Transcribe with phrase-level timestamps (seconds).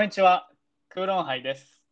[0.00, 0.48] こんにちは、
[0.88, 1.82] クーロンハイです。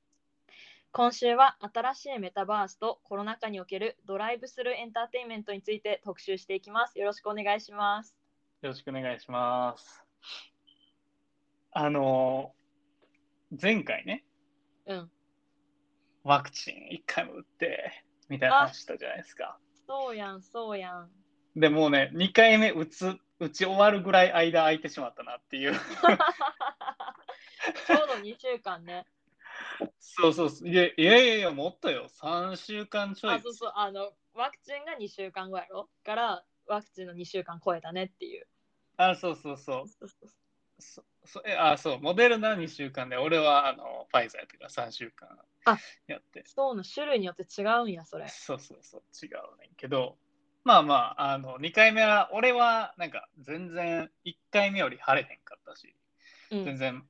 [0.93, 6.99] 今週は新しいメタバースとコロナ禍におけるドライブスルーエンターテインメントについて特集していきます。
[6.99, 8.17] よろしくお願いします。
[8.63, 10.03] よろしくお願いします。
[11.73, 12.55] あの、
[13.61, 14.25] 前回ね、
[14.87, 15.11] うん。
[16.25, 17.93] ワクチン1回も打って、
[18.31, 19.59] みたいな話したじゃないですか。
[19.87, 21.11] そうやん、そうやん。
[21.55, 25.75] でもうね、2回目打つ、打ち終わるぐらい間空いてしまったなっていう。
[27.73, 29.07] ちょうど2週間ね。
[30.01, 30.69] そうそうそう。
[30.69, 32.09] いやいやいやいや、もっとよ。
[32.09, 35.89] 3週間ちょいあ、そうそう、あの、ワクチンが2週間後やろ？
[36.05, 38.47] から、ワクチンの2週間超えたねっていう。
[38.97, 39.89] あ、そうそうそう。
[39.89, 40.29] そうそう
[40.81, 45.29] そそえあ、そう、モデルナ2週間で、俺はあのファイザーやってから3週間
[45.67, 46.43] あやって。
[46.47, 48.29] そうの種類によって違うんや、それ。
[48.29, 50.17] そうそうそう、違うねんけど、
[50.65, 55.95] まあまあ、あの2回目は、俺はなんか全然1回目より晴れへんかったし、
[56.51, 56.65] うん。
[56.65, 57.09] 全然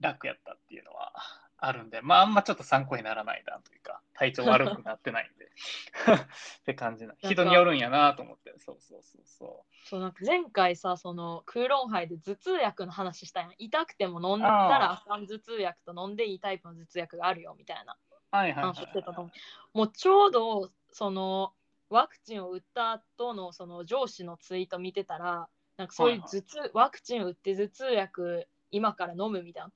[0.00, 1.12] 楽やったっていうのは
[1.58, 5.46] あるんで、まああんまちょっと参考にならないなというか、体調悪くなってないんで、
[6.60, 7.14] って感じな。
[7.22, 13.50] 人によるんやなと思って、そうそうそうそそうなんか前回さそのクーロンハイで頭痛薬の話したん。
[13.50, 17.96] や痛くても飲んだあらあかん頭痛薬と飲んでいいタイプの頭痛薬があるよみたいな。
[18.10, 18.36] う。
[18.36, 18.74] はいはい、はい。
[18.74, 19.30] 話をしてたと思
[19.74, 19.78] う。
[19.78, 21.54] もうちょうどその
[21.88, 29.70] ワクチンを打った後のその上司のツイート見てたらなんかそういう頭痛、ワクチンを打って頭痛薬今から飲むみたいな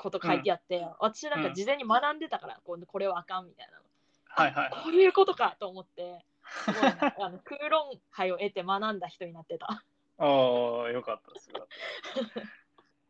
[0.00, 3.84] こと書いてあって、私なんか事前に学んでたから、こうこれはあかんみたいなの
[4.26, 4.70] はいはい。
[4.84, 6.24] こういうことかと思って
[6.64, 9.84] すごいな あのクーロンハイを得て学んだ人になってた。
[10.18, 11.66] おー、よかったですよ。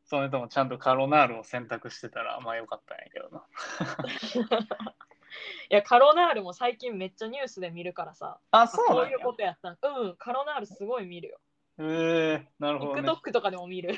[0.05, 3.47] それともちゃんとカロナールを選択してたら、まあよかったんやけどな。
[5.71, 9.19] いやカロナールも最近めっちゃニュースで見るからさあ、あそうなんやこういう。
[9.27, 11.39] ことやったんうんカロナールすごい見るよ
[11.79, 13.09] えー、なるほどね。
[13.09, 13.97] TikTok とかでも見る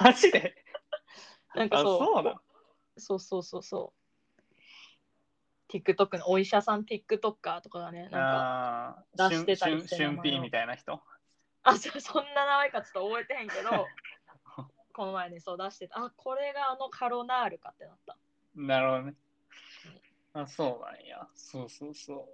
[0.00, 0.54] マジで？
[0.56, 0.61] あ、
[1.56, 2.40] なんかそうそうなん
[2.96, 3.92] そうそうそうそ
[5.70, 11.00] う TikTok のお医者さん TikToker とかがねなんか出してたりしてしゅん名前をしゅんぴーみたいな人？
[11.64, 13.86] あそそんな名前かちょっと覚えてへんけど
[14.92, 18.16] この前ねそう出してたあこれがあのカロナールかってなった
[18.54, 19.14] なるほどね。
[20.34, 21.26] あ、そうなんや。
[21.34, 22.28] そうそうそ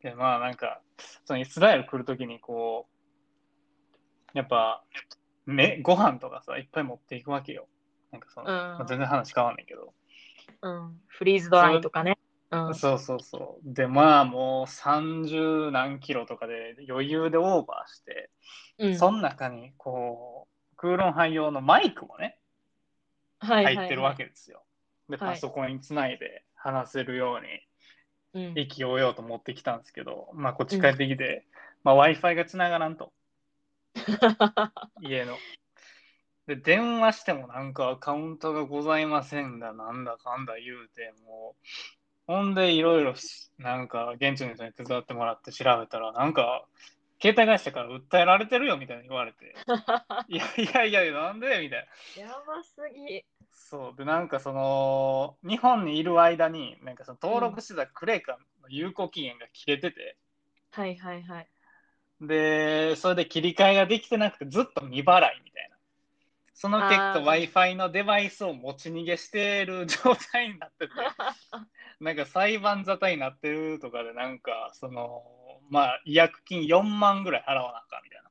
[0.00, 0.02] う。
[0.02, 0.80] で、まあなんか、
[1.24, 2.88] そのイスラエル来るときにこ
[4.34, 4.84] う、やっぱ、
[5.46, 7.68] ね、ご飯とかさ、いっぱい持っていくわけよ。
[8.12, 8.54] なんかその、うん。
[8.54, 9.94] まあ全然話変わんないけど。
[10.62, 11.00] うん。
[11.06, 12.18] フリーズドライとかね。
[12.50, 12.74] うん。
[12.74, 13.74] そうそうそう。
[13.74, 18.30] で、まあもう30何キロとかで余裕でオーバーして、
[18.78, 18.98] うん。
[18.98, 22.38] その中にこう、クーロン汎用のマイクもね、
[23.38, 24.64] 入ってるわけですよ。
[25.08, 25.34] で、はい。
[25.34, 27.46] パソコンにつないで話せるように
[28.32, 28.58] うん。
[28.58, 31.46] 意気揚々と持ってきたんですけど、まあこっち帰ってきて、
[31.82, 33.12] まあ Wi-Fi がつながらんと、
[35.02, 35.36] 家の。
[36.50, 41.66] で、電話してもなんかアカウントがございませんだ、なんだかんだ言うて、もう、
[42.26, 43.14] ほんでいろいろ
[43.58, 46.66] なんか現地の人に手伝ってもらって調べたら、なんか、
[47.22, 49.54] 携帯会社から訴えられてるよみたいに言われて、
[50.26, 52.22] い やいやいやいや、なんでみたいな。
[52.22, 53.24] やばすぎ。
[53.52, 53.96] そう。
[53.96, 60.16] でなんかその日本にいる間になんかその登録してたクレカの有効期限が切れてて、
[60.72, 61.48] はいはいはい。
[62.20, 65.69] でそれで切り替えができてなくてずっと未払いみたいな
[66.60, 67.18] その結果あー。
[67.20, 70.92] W i f i のデバイスを持ち逃げしてる状態になってて
[72.04, 75.24] なんか裁判沙汰になってるとかでなんかその
[75.70, 78.30] まあ違約金4万ぐらい払わなあかんみたいな。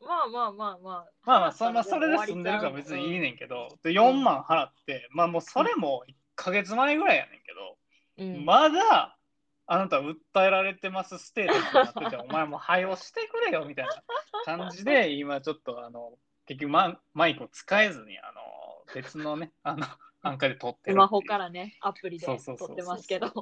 [0.00, 1.10] まあまあまあまあ。
[1.24, 7.78] まあまあそ,、まあ、それで済んでるから別にいいねんけど、で4万払ってまあもうそれも1ヶ月前ぐらいやねんけど、
[8.18, 8.44] うん。
[8.46, 9.18] まだ
[9.66, 10.14] あなた訴
[10.46, 14.02] えられてますステータスになってて、お前もう早押してくれよみたいな
[14.46, 19.86] 感じで、 今ちょっとあの結局ママイクを使えずにあの別のね、 あの
[20.22, 23.32] 安価で撮ってるスマホからねアプリで撮ってますけど。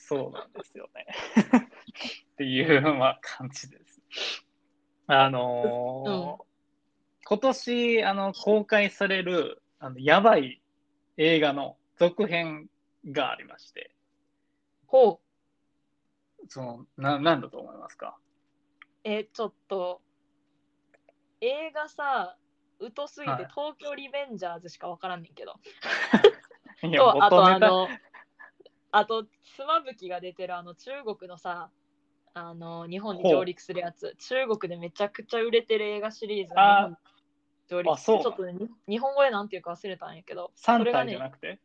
[0.00, 1.06] そうなんですよね。
[2.32, 4.00] っていう、まあ、感じです。
[5.06, 6.48] あのー
[7.30, 10.62] 今年あの公開されるあのやばい
[11.18, 12.70] 映画の続編
[13.04, 13.94] がありまして、
[14.86, 15.20] ほ
[16.42, 16.46] う。
[16.48, 18.16] そのな何だと思いますか？
[19.04, 20.00] えちょっと
[21.40, 22.36] 映画さ
[22.94, 23.48] 疎すぎて、はい。
[23.50, 25.54] 東京リベンジャーズしかわからんねんけど。
[26.82, 27.88] いやとあと元ネタあの
[28.92, 29.26] あと
[29.56, 31.70] 妻夫木が出てるあの中国のさ
[32.34, 34.14] あの日本に上陸するやつ。
[34.18, 36.96] 中国でめちゃくちゃ売れてる映画シリーズが日本に
[37.68, 38.22] 上陸あそう。
[38.22, 40.52] ちょっとねに日本語でなんていうか忘れたんやけど。
[40.56, 41.60] 3体じゃなくて、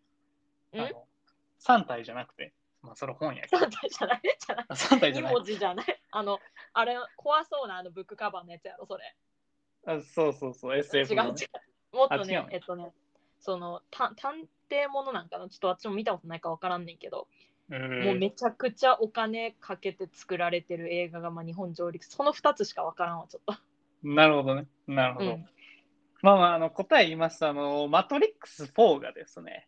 [0.73, 0.79] ん？
[0.79, 1.07] あの
[1.59, 4.21] 3体じゃなくて、まあ、それ本やけど3体じゃない。
[4.23, 4.65] じゃない。
[4.67, 5.33] あ3体じ2ゃない。
[5.37, 6.01] 文字じゃない。
[6.11, 6.39] あの
[6.73, 9.15] あれ怖そうなあのブックカバーのやつやろそれ
[9.85, 11.95] あそうそうそう SF 違う違う。
[11.95, 12.91] もっとねえっとね
[13.39, 17.27] そのた探偵ものなんかなちょっと私も見たことないか分からんねんけど、
[17.71, 22.03] えもうめちゃくちゃお金かけて作られてる映画がまあ日本上陸。
[22.03, 24.07] その2つしか分からんわちょっと。
[24.07, 24.67] なるほどね。
[24.87, 25.25] なるほど。
[25.31, 25.45] うん。
[26.21, 29.67] まあまあ、あの答え言いますと、あの、マトリックス4がですね、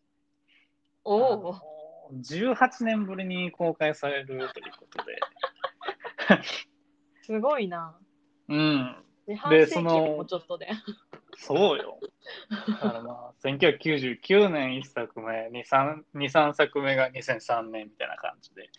[1.04, 5.20] おおあの18年ぶりに公開されるということで、
[7.24, 7.98] すごいな。
[8.48, 8.96] うん、
[9.28, 10.68] で半世紀でそのもうちょっとで。
[11.38, 12.00] そうよ。
[12.50, 18.70] だからまあ、1999年1作目、2、3, 2 3作目が2003年みたいな感じで。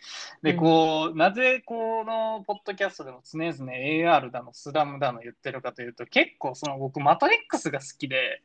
[0.41, 8.41] で、うんこう、なぜこのポッドキャストでも常々 AR だの、スラムだの言ってるかというと、結構その僕、マトリックスが好きで、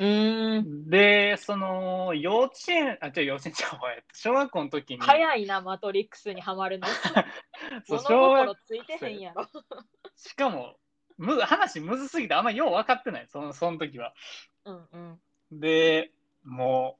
[0.00, 0.90] うーん。
[0.90, 3.78] で、その幼稚園、あ、違う、幼稚園ちゃ
[4.12, 6.86] 小学校の時に、早いな、マトリックスにはまるの。
[7.86, 9.46] そう物小学心ついてへんやろ。
[10.16, 10.76] しかも
[11.18, 14.14] む、話むずすぎて、あんまよう分かってない、そのその時は。
[14.64, 15.60] うんうん。
[15.60, 16.12] で、
[16.44, 16.96] も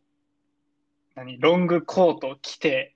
[1.14, 2.94] う、何、ロングコート着て、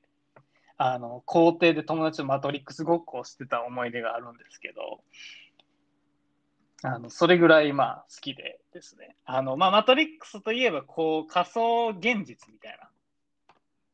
[0.76, 5.02] あの、校庭で友達とマトリックスごっこをしてた思い出があるんですけど、
[6.84, 9.16] あの、それぐらい、まあ、好きでですね。
[9.24, 12.78] あの、まあ、マトリックスといえば、こう、仮想現実みたい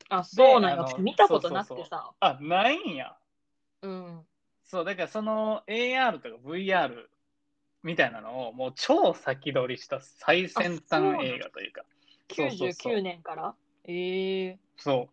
[0.09, 0.17] な。
[0.17, 0.73] あ、そうなんや。
[0.73, 2.11] あの私見たことなくてさ。
[2.19, 3.15] あ、ないんや。
[3.83, 4.25] うん。
[4.63, 7.07] そう、だからその AR とか VR
[7.83, 11.83] みたいなのをもう超先取りした最先端映画というか。
[12.35, 13.55] そうそうそう99年から？
[13.85, 15.09] ええそ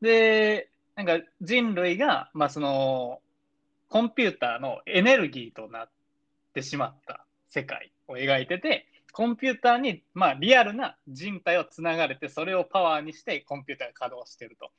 [0.00, 0.04] う。
[0.04, 3.20] で、なんか人類が、まあその、
[3.88, 5.90] コンピューターのエネルギーとなっ
[6.54, 14.72] てしまった世界を描いてて、コンピューターに、まあ、リアルな人体をつながれて、それをパワーにしてコンピューターが稼働してると。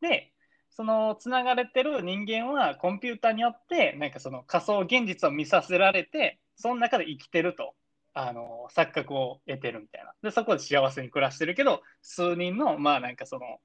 [0.00, 0.32] で、
[0.70, 7.74] そのつながれてる人間はコンピューターによって、なんかその仮想現実を見させられて、その中で生きてると。
[8.12, 10.12] あの錯覚を得てるみたいな。
[10.22, 13.60] で、そこで幸せに暮らしてるけど、数人の、まあなんかその、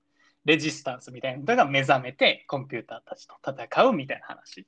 [0.45, 4.67] レジスタンスみたいなのが目覚めて、コンピューターたちと戦うみたいな話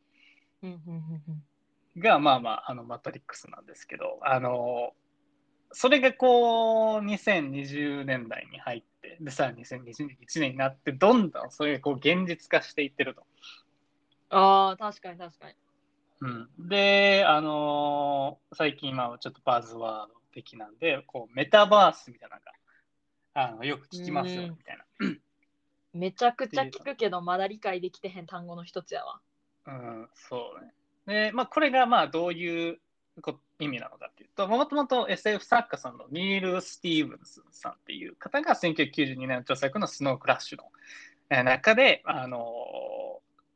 [1.99, 4.93] が、まあまあ、あの、マトリックスなんですけど、あの、
[5.71, 13.25] それがこう、2020年代に入って、で、さあ2021年になって、どんどんそれがこう、現実化していってると。
[14.29, 15.53] ああ、確かに確かに。
[16.19, 22.51] うん、で、あの最近、まあ、ちょっとバズワード的なんで、こう、メタバースみたいなのが、
[23.33, 24.85] あのよく聞きますよ、うんみたいな。
[25.93, 29.19] めちゃくちゃ聞くけど、まだ理解できてへん単語の一つやわ。
[29.67, 30.73] うん、そうね。
[31.05, 32.79] で、まあ、これがまあどういう
[33.21, 40.59] こ意味なのかっていうと、もともと SF 作家さんのニール・スティーブンスさんっていう方が1992年の著作のスノークラッシュ
[41.30, 42.45] の中で、あの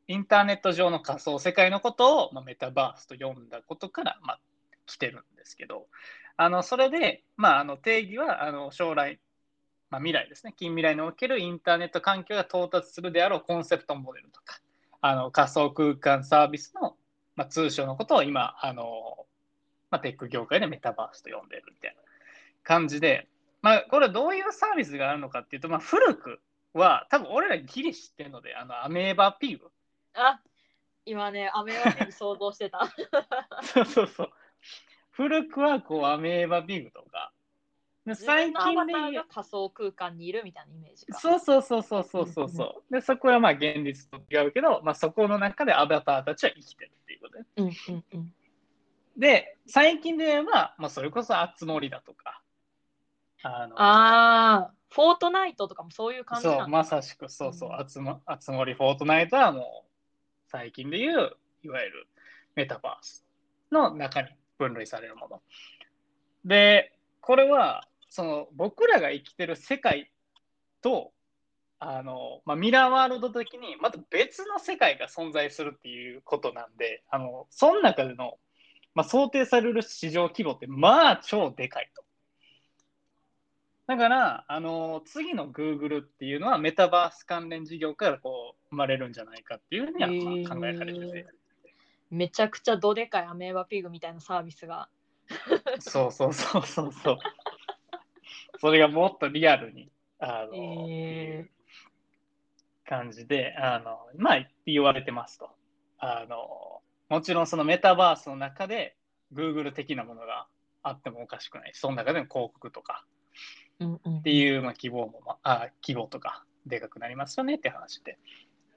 [0.08, 4.40] インターネット上の仮想世界のことを、まあ、メタバースと呼んだことから、まあ、
[4.86, 5.86] 来てるんですけど、
[6.36, 9.20] あのそれで、まあ、あの定義はあの将来、
[9.90, 14.58] まあ、未来ですね、近未来におけるインターネット環境が到達するであろうコンセプトモデルとか、
[15.00, 16.96] あの仮想空間サービスの、
[17.36, 19.26] まあ、通称のことを今、あの
[19.92, 22.02] まあ、テック業界でメタバースと呼んでるみたいな
[22.64, 23.28] 感じで、
[23.60, 26.40] まあ、これどういうサービスがあるのかっていうと、まあ、古く
[26.72, 29.70] は多分俺らギリ知ってるので、あのアメーバピグ。
[30.14, 30.40] あ
[31.04, 32.88] 今ね、アメワピグ想像してた。
[33.62, 34.30] そうそうそう。
[35.10, 37.32] 古くはこうアメーバピグとか。
[38.06, 38.94] で最近で
[39.28, 41.20] 仮想空間にいるみたいなイメージか。
[41.20, 42.92] そうそうそうそうそうそうそう。
[42.92, 47.46] で、そこはまあ現実と違うけど、まあ、そこの中でアバターたちは生きてるっていうことね。
[47.56, 48.34] うんうんうん。
[49.16, 52.42] で、最近で言えば、まあ、それこそあつ森だとか。
[53.44, 59.90] あのああ、フォートナイトとかもそういう感じそう、なんだまさしく、そうそうう、んあつま、あつ森フォートナイトはもう、
[60.48, 62.08] 最近で言う、いわゆる
[62.54, 63.24] メタバース
[63.70, 64.28] の中に
[64.58, 65.42] 分類されるもの。
[66.44, 70.12] で、これは、その、僕らが生きてる世界
[70.82, 71.12] と、
[71.78, 78.38] あの、まあ、ミラーワールド的に、また別の世界が存在するっていうことなんで、あの、その中での、
[78.94, 82.02] まあ、想定される市場規模って、まあ、超でかいと。
[83.86, 90.08] だから、あの次の Google っていうのはメタバース関連事業からこう生まれるんじゃないかっていうふうには
[90.44, 91.26] まあ考えられてて、
[92.10, 94.88] めちゃくちゃどでかいアメーバピグみたいなサービスが。
[95.80, 97.18] そうそうそうそうそう。
[98.60, 101.50] それがもっとリアルに、あの、え
[102.84, 105.50] 感じで、あの、まあ言われてますと。
[105.98, 106.81] あの、
[107.12, 108.96] もちろんそのメタバースの中で
[109.34, 110.46] Google 的なものが
[110.82, 111.74] あってもおかしくない。
[111.74, 113.04] し、その中での広告とか。
[114.18, 118.18] っていう、まあ、希望も、まあ、あ希望とかでかくなりますよねって話で。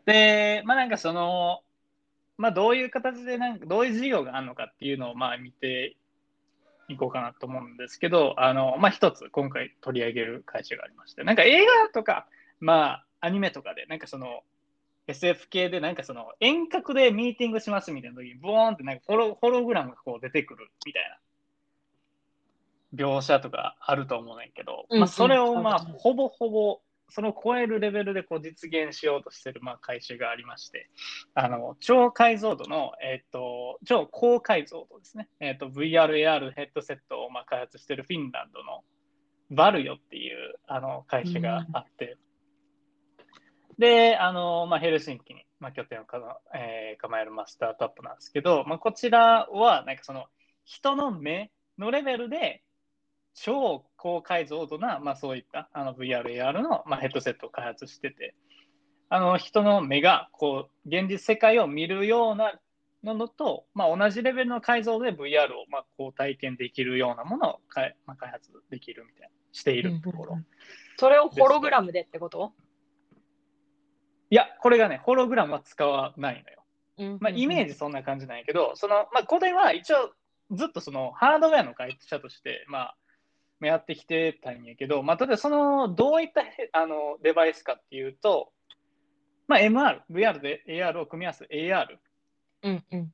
[0.05, 1.61] で、まあなんかその、
[2.37, 5.95] まあどういう形でなんか、どういう事業があるのかっていうのをまあ見て
[6.89, 12.27] いこうかなと思うんですけど、あの、まあ、一つ今回取り上げる会社がありまして、なんか映画とか、
[12.59, 14.43] まあ、アニメとかで、なんかその、
[15.07, 21.17] SF 系でなんかその遠隔でミーティングしますみたいな時に、ボーンってなんかホロホログラムがこう出てくるみたいな。
[22.95, 30.89] 描写とかあると思うねんけど、うんまあ、それをまあうんほぼほぼその超えるレベルでこう実現しようとしてるまあ会社がありまして、
[31.35, 38.83] あの超解像度の、えっと超高解像度ですね、えっと VR、AR ヘッドセットをまあ開発しているフィンランドの
[39.51, 42.17] バルヨっていうあの会社があって、
[43.77, 50.25] で、あのまあ、ヘルシンキに、まあ、拠点をか、えー構えるまあスタートアップなんですけど、まあ、こちらはなんかその
[50.63, 52.63] 人の目のレベルで
[53.33, 58.33] 超高解像度な、まあ、そういったあの VR、AR の、まあ、ヘッドセットを開発してて、
[59.09, 62.53] あの人の目がこう現実世界を見るような
[63.03, 70.39] ものと、まあ、同じレベルの解像度で VR をまあこう体験できるようなものをかい、まあ、開発できるみたいな、しているところ。
[70.97, 72.53] それをホログラムでってこと？
[74.35, 76.63] いや、これがね、ホログラムは使わないのよ。
[76.97, 80.11] うんまあ、イメージそんな感じなんやけど、そのまあ、これは一応
[80.51, 82.97] ずっとそのハードウェアの会社として、まあ、
[83.61, 88.51] まあやってきてたんやけど、まあ、例えばそのどういったへあのデバイスかっていうと、
[89.47, 91.85] まあ、MR、VR で AR を組み合わせ AR
[92.63, 93.13] うんうん。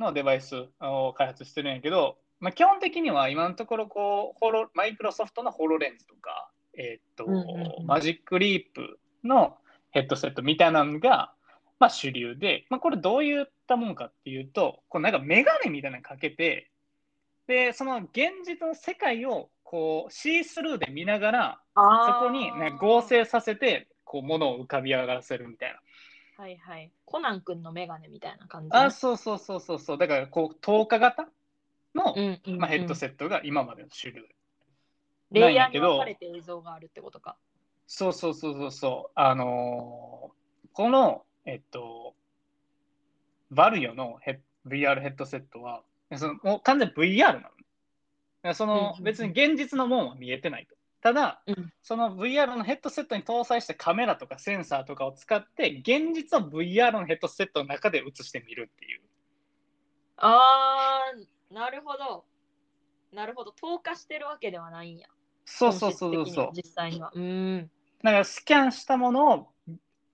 [0.00, 7.40] のデバイスを開発してるんやけど、まあ、基本的には今のところこうホロ、マイクロソフトのホロレンズとか、えーっとうんうん
[7.80, 7.86] うん。
[7.86, 9.56] マジックリープの
[9.92, 11.32] ヘッドセットみたいなのが、
[11.78, 16.70] まあ、主流で、まあ、これどういったものかっていうと、こうなんかメガネみたいなのかけて、
[17.46, 25.78] で、その現実の世界をこうシースルーで見ながら、そこに、ね、合成させて、こう、ものを浮かび上がらせるみたいな。
[26.42, 29.98] はいはいコナン君のメガネみたいな感じあ、そうそうそうそうそう。
[29.98, 31.28] だから、こう、透過型
[31.94, 34.26] の、うんうんうんまあ、ヘッドセットが今までの主流。
[35.30, 37.36] レイヤーに分かれて映像があるってことか
[37.94, 39.12] そうそうそうそうそう。
[39.14, 42.14] あのーこの、えっと、
[43.50, 45.82] バルヨのヘ VR ヘッドセットは、
[46.16, 47.40] そのもう完全に VR なの。
[47.42, 47.52] だか
[48.44, 50.74] らそうんうんのうん別に現実のもんは見えてないと。
[51.02, 59.02] ただ、うんその VR のヘッドセットに搭載したカメラとかセンサーとかを使って、現実を VR のヘッドセットの中で映してみるっていう。
[60.16, 62.24] あーなるほど
[63.12, 65.08] なるほど透過してるわけではないんや
[65.44, 66.50] そうそうそうそう本質的にはそう。
[66.54, 67.70] 実際にはうーん
[68.02, 69.48] だからスキャンしたものを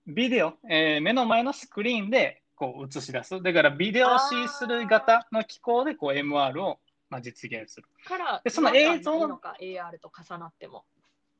[0.05, 3.41] ビデオ、えー目の前のスクリーンでこう映し出す。
[3.41, 6.79] だからビデオシースルー型の機構でこう MR を
[7.09, 7.87] まあ実現する。
[8.05, 10.83] からでその映像のか AR と重なっても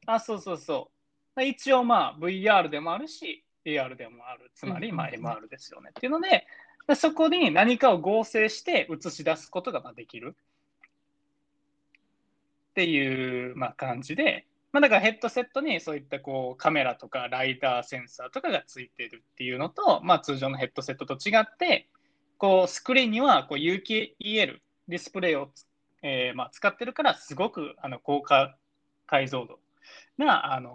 [0.05, 0.89] あ、そうそうそ
[1.35, 1.43] う。
[1.43, 4.51] 一応まあ VR でもあるし、AR でもある。
[4.55, 5.89] つまりまあうんうんうん MR ですよね。
[5.91, 6.47] っていうので、
[6.87, 10.35] でそこに何かを合成して映し出すことがまあできる。
[12.71, 21.89] っていうまあ感じで、まあ、だからヘッドセットにそういったこうカメラとかライダーセンサーとかがついてるっていうのと、まあ、通常のヘッドセットと違って、
[22.38, 25.49] こうスクリーンにはこう有機 EL ディスプレイを、
[26.03, 28.55] えーまあ、使ってるから、すごくあの高解
[29.07, 29.59] 解像度
[30.17, 30.71] なあの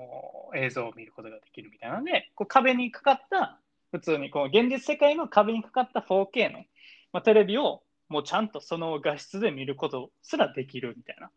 [0.56, 3.60] 映像を見ることができるみたいなので、こう壁にかかった、
[3.92, 6.64] 普通にこう現実世界の壁にかかった 4K の、
[7.12, 11.30] まあ、テレビをもうちゃんとその画質で見ることすらできるみたいな。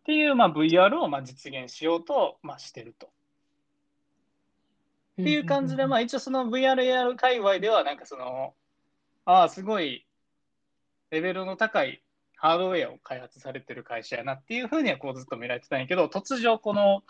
[0.00, 3.06] っていう、まあ、VR をまあ実現しようと、まあ、してると。
[5.20, 8.54] っていう感じで、まああ、一応その VR、AR 界隈では、なんかその、
[9.26, 10.06] ああ、すごい
[11.10, 12.02] レベルの高い
[12.36, 17.02] ハードウェアを開発されてる会社やなっていうふうにはこうずっと見られてたんやけど、突如この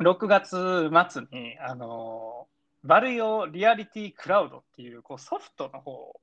[0.00, 2.48] 6月末に、あの、
[2.82, 6.20] バルヨリアリティクラウドっていうこうソフトの方を、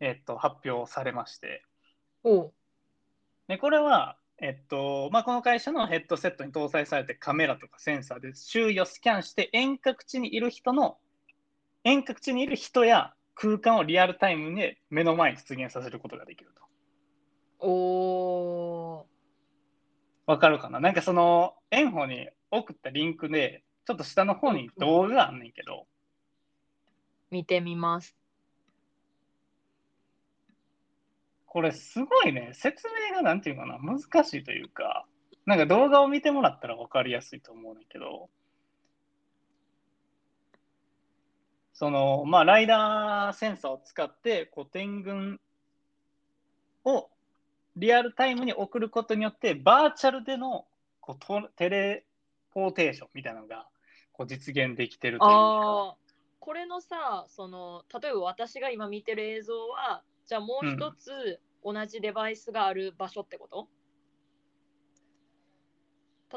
[0.00, 1.62] えっと、発表されまして、
[3.46, 10.98] でこれは、えっとまあ、この会社のヘッドセットに搭載されてカメラとかセンサーで周囲をスキャンして遠隔地にいる人の
[11.84, 16.50] 遠隔地にいる人や空間をリアルタイムで目の前に出現させることができる
[17.60, 17.66] と。
[17.66, 19.06] お
[20.26, 20.80] わかるかな？
[20.80, 25.86] なんかその、円方に送ったリンクで、ちょっと下の方に動画があんねんけど、
[27.30, 28.15] 見てみます。
[31.56, 35.06] これすごいね、説明がなんていうかな、難しいというか、
[35.46, 38.28] なんか動画を見てもらったらわかりやすいと思うねんけど、
[41.72, 45.40] その、まあ、ライダーセンサーを使って、こう、点群
[46.84, 47.08] を
[47.74, 50.66] リアルタイムに送ることによって、バーチャルでの
[51.00, 52.04] こうテレ
[52.50, 53.66] ポーテーションみたいなのが
[54.12, 55.96] こう実現できてるというか。
[56.38, 63.68] これのさ、その例えば私が今見てる映像は、じゃあもう一つ同じデバイスがある場所ってこと？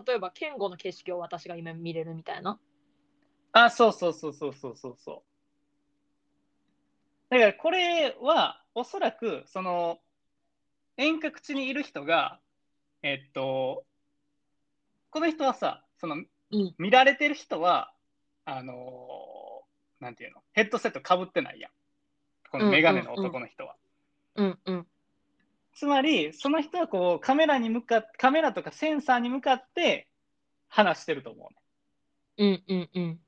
[0.06, 2.60] 例えば、ケンゴの景色を私が今見れるみたいな。
[3.52, 5.24] あ、そうそうそうそうそうそうそ
[7.32, 7.36] う。
[7.36, 10.00] だからこれはおそらくその
[10.98, 12.40] 遠隔地にいる人が、
[13.02, 13.84] えっと、
[15.10, 16.20] この人はさ、そのう
[16.58, 17.92] ん見られてる人は、
[18.46, 19.64] あの
[20.00, 21.72] なんていうの、ヘッドセットかぶってないやん。
[22.52, 23.76] このメガネの男の人は。
[24.36, 24.88] うんうん。
[25.74, 30.08] つまり、その人はこうカメラに向かっカメラとかセンサーに向かって
[30.68, 31.60] 話してると思うね。
[32.38, 33.20] うんうんうん。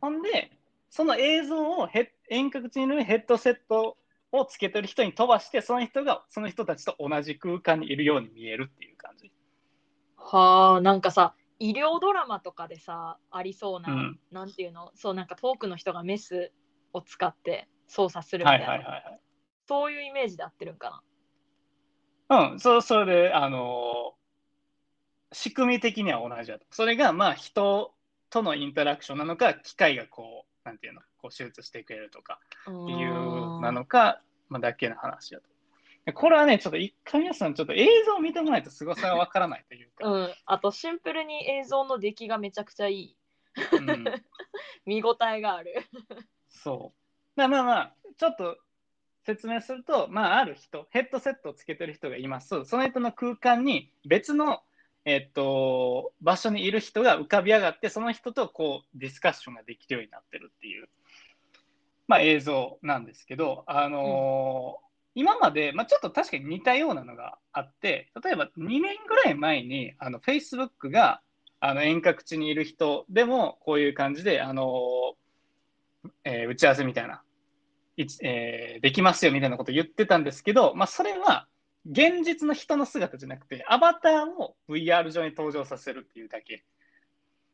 [0.00, 0.50] ほんで、
[0.90, 3.96] その映像をヘッ遠隔地にいるヘッドセット
[4.32, 9.32] をつけてる人に飛ばして、その人がその人たちと同じ空間にいるように見えるっていう感じ。
[10.16, 16.52] はあ、なんかさ、医療ドラマとかでさ、ありそうな、うんなんていうの、そうなんか遠くの人がメス
[16.92, 19.20] を使って操作するみたはいいな、はいはいはい。
[19.66, 21.02] そういうイメージで合ってるんか
[22.30, 24.14] うん、そそれで、あの
[25.32, 26.64] 仕組み的には同じだと。
[26.70, 27.92] それが、まあ、人
[28.30, 32.84] とのインタラクションなのか、機械がこう、なんていうの、こう手術してくれるとかな。
[32.84, 35.48] っていううなのか、まあ、だけの話だと。
[36.06, 43.16] でこれはね、ちょっと一回皆さん、ちょっと映像を見てもらないと凄さがわからないというか、うん、あとシンプルに映像の出来がめちゃくちゃいい。
[43.72, 44.04] うん、
[44.84, 45.86] 見応えがある。
[46.48, 47.03] そう。
[47.36, 48.58] まあまあまあ、ちょっと
[49.24, 52.64] 説明すると、まあ、ある人、ヘッドセットをつけてる人がいます。
[52.64, 54.60] その人の空間に別の、
[55.04, 60.88] えっと、場所にいる人が浮かび上がって、その人とこうディスカッションができるようになってるっていう、
[62.06, 64.84] まあ、映像なんですけど、あのー
[65.16, 71.20] 今まで、まあ、ちょっと確かに似たようなのがあって、例えば2年ぐらい前にあの Facebook が
[71.60, 75.23] あの遠隔地にいる人でもこういう感じで、あのー
[76.24, 77.22] えー打ち合わせみたいな、
[77.96, 81.46] いつえーできますよみたいなこと言ってたんですけど、まあ、それは
[81.90, 86.64] 現実の人の姿じゃなくて、アバターを VR 上に登場させるっていうだけ。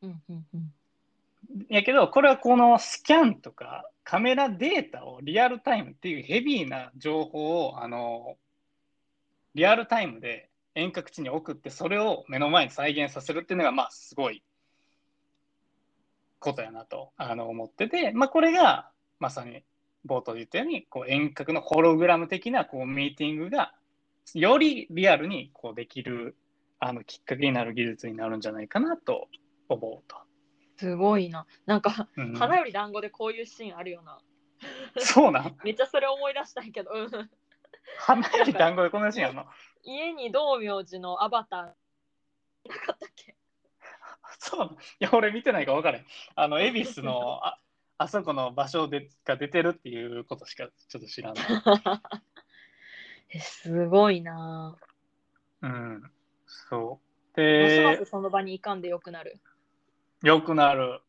[0.01, 0.73] うんうんうん
[1.69, 8.37] やけど、これはこのスキャンとかカメラデータをリアルタイムっていうヘビーな情報をあの
[9.53, 14.43] リアルタイムで遠隔地に送ってそれを目の前に再現させるっていうのがまあすごい
[16.41, 19.63] ことやなとあの思ってて、まあ、これがまさに
[20.05, 23.73] 冒頭で言ったようにこう遠隔のホログラム的なこうミーティングが
[24.33, 26.35] よりリアルにこうできる
[26.79, 29.29] あのきっかけになる技術になるんじゃないかなと
[29.69, 30.17] 思うと。
[30.77, 31.45] すごいな。
[31.67, 32.33] なんか、うん。
[32.33, 34.19] 花より団子でこういうシーンあるよな。
[34.97, 35.41] そうな。
[35.41, 37.29] ん めっちゃそれ思い出したんやけど、うん。
[37.99, 39.45] 花より団子でこんなシーンあんの？
[39.83, 42.69] 家に道明寺のアバター。
[42.69, 43.35] なかったっけ？
[44.51, 46.05] そう いや、俺見てないか分からへん。
[46.35, 47.57] あの、恵比寿のあ
[47.97, 51.45] あそこの場所でが出てるっていうことしかちょっと知らない。
[53.29, 54.77] えすごいな。
[55.61, 56.11] うん。
[56.45, 57.39] そう。
[57.39, 59.39] ますまで、すその場に行かんでよくなる。
[60.23, 61.01] よくなる。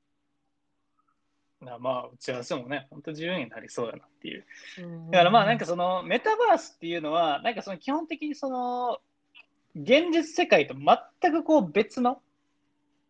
[1.60, 4.44] なまあ、打ち合わせもね、本当自由になりそうやなっていう。
[5.10, 8.98] だからまあなんかそのメタバースっていうのはなんかその基本的にその
[9.74, 12.20] 現実世界と全くこう別の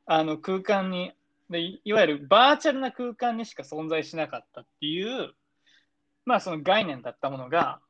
[0.07, 1.13] あの空間に
[1.51, 5.33] でいわゆるバーチャルな空間にしか存在しなかったっていう
[6.25, 7.81] まあその概念だったものが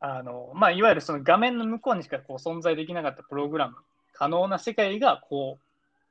[0.00, 3.76] あのまあいわゆるその画面の向こうにしかこう存在できなかったプログラム
[4.12, 5.64] 可能な世界がこう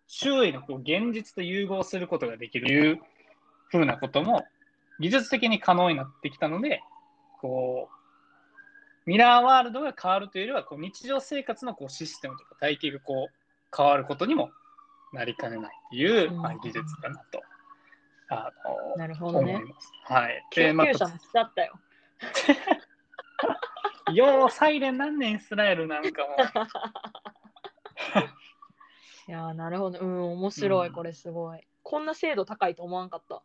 [0.08, 3.02] 周囲のこう現実と融合することができるという
[3.70, 4.46] ふうなことも
[5.00, 6.82] 技術的に可能になってきたので
[7.40, 7.90] こ
[9.06, 14.52] う、ミラーワールドが変わるというよりは、こう日常生活のこうシステムとか体系がこう変わることにも
[15.14, 17.42] なりかねないっていう、うんまあ、技術かなと、
[18.30, 18.52] あ
[18.90, 19.74] のなるほどね思い。
[19.74, 19.92] ます。
[20.06, 20.46] はい。
[20.52, 21.74] 救で、ま急車も来ちゃったよ。
[24.08, 26.36] あ、 ようサイレンなんねん、イスラエルなんかも。
[29.28, 30.00] いやーなるほど。
[30.00, 31.66] うん、面白い、うんこれすごい。
[31.84, 33.42] こんな精度高いと思わんかった。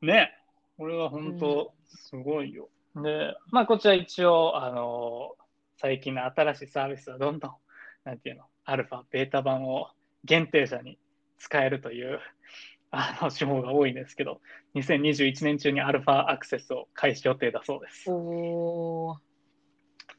[0.00, 0.34] ね、
[0.76, 2.68] これは本当すごいよ。
[2.94, 5.36] で、まあ、こちら一応、あの
[5.76, 7.56] 最近の新しいサービスはどんどん、
[8.04, 9.90] なんていうの、アルファ、ベータ版を
[10.24, 10.98] 限定者に
[11.38, 12.20] 使えるという
[12.90, 14.40] あの手法が多いんですけど、
[14.74, 18.10] 2021年中にアルファアクセスを開始予定だそうです。
[18.10, 19.18] おー。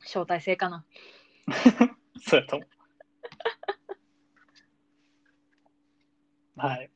[0.02, 0.86] 招待制かな。
[2.22, 2.70] そうやと思う。
[6.62, 6.92] はい。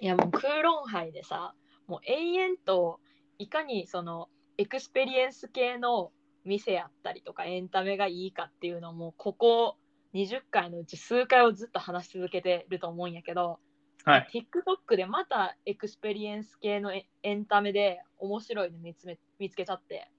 [0.00, 1.54] いやもうクーロンハイでさ、
[1.86, 3.00] もう永遠と
[3.38, 6.12] いかにその experience 系の
[6.44, 9.76] 店やったりとかエンタメがいいかっていうのもここ
[10.14, 13.58] 20回のうち数回をずっと話し続けてると思うんやけど、
[14.04, 14.28] はい。
[14.32, 20.10] TikTok でまた experience 系のエエンタメで面白いの見つめ見つけちゃって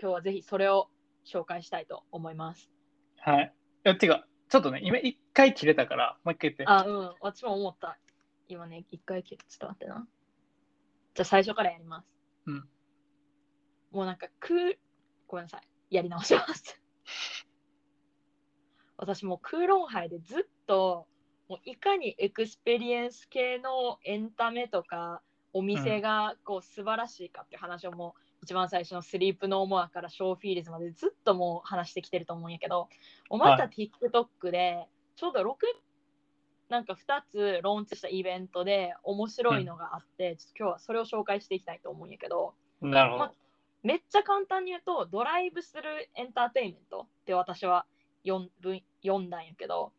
[0.00, 0.88] 今日はぜひそれを
[1.26, 2.70] 紹介したいと思います。
[3.18, 3.54] はい。
[3.86, 6.64] いや、てか、ちょっとね、今一回切れたから、もう一回言って。
[6.66, 7.98] あ、うん、私も思った。
[8.48, 9.44] 今ね、一回切る。
[9.48, 10.06] ちょっと待ってな。
[11.14, 12.08] じゃあ最初からやります。
[12.46, 12.68] うん。
[13.92, 14.78] もうなんか、く
[15.26, 15.62] ごめんなさい。
[15.90, 16.83] やり直します。
[18.96, 21.06] 私もうクーロンハイでずっと、
[21.48, 25.20] もういかに experience 系のエンタメとか
[25.52, 32.88] お店がこう素晴らしいかっていう話をもう一番最初の Sleep No More から Showfields までずっともう話してきてると思うんやけど、
[33.28, 35.54] おまたは TikTok でちょうど6
[36.70, 43.30] なんか2つローンチしたイベントで面白いのがあって、ちょっと今日はそれを紹介していきたいと思うんやけど、なるほど。
[43.82, 47.84] めっちゃ簡単に言うとドライブするエンターテインメントって私は
[48.26, 49.92] 読んぶ読んだんやけど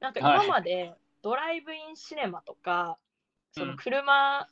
[0.00, 2.98] なんか今までドライブインシネマとか、
[3.52, 4.46] その車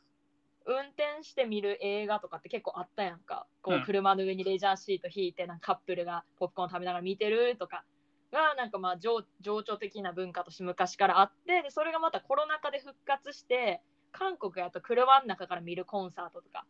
[0.64, 3.46] 運転して見る映画とかって結構あったやんか。
[3.60, 3.82] こううん。
[3.82, 7.84] 車の上にレジャーシート引いてなんかカップルがポップコーン食べながら見てるとか
[8.32, 16.64] がなんかまあ情情緒的な文化として昔からあってでそれがまたコロナ禍で復活して韓国やと車の中から見るコンサートとか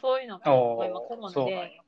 [0.00, 1.80] そういうのが今コロナで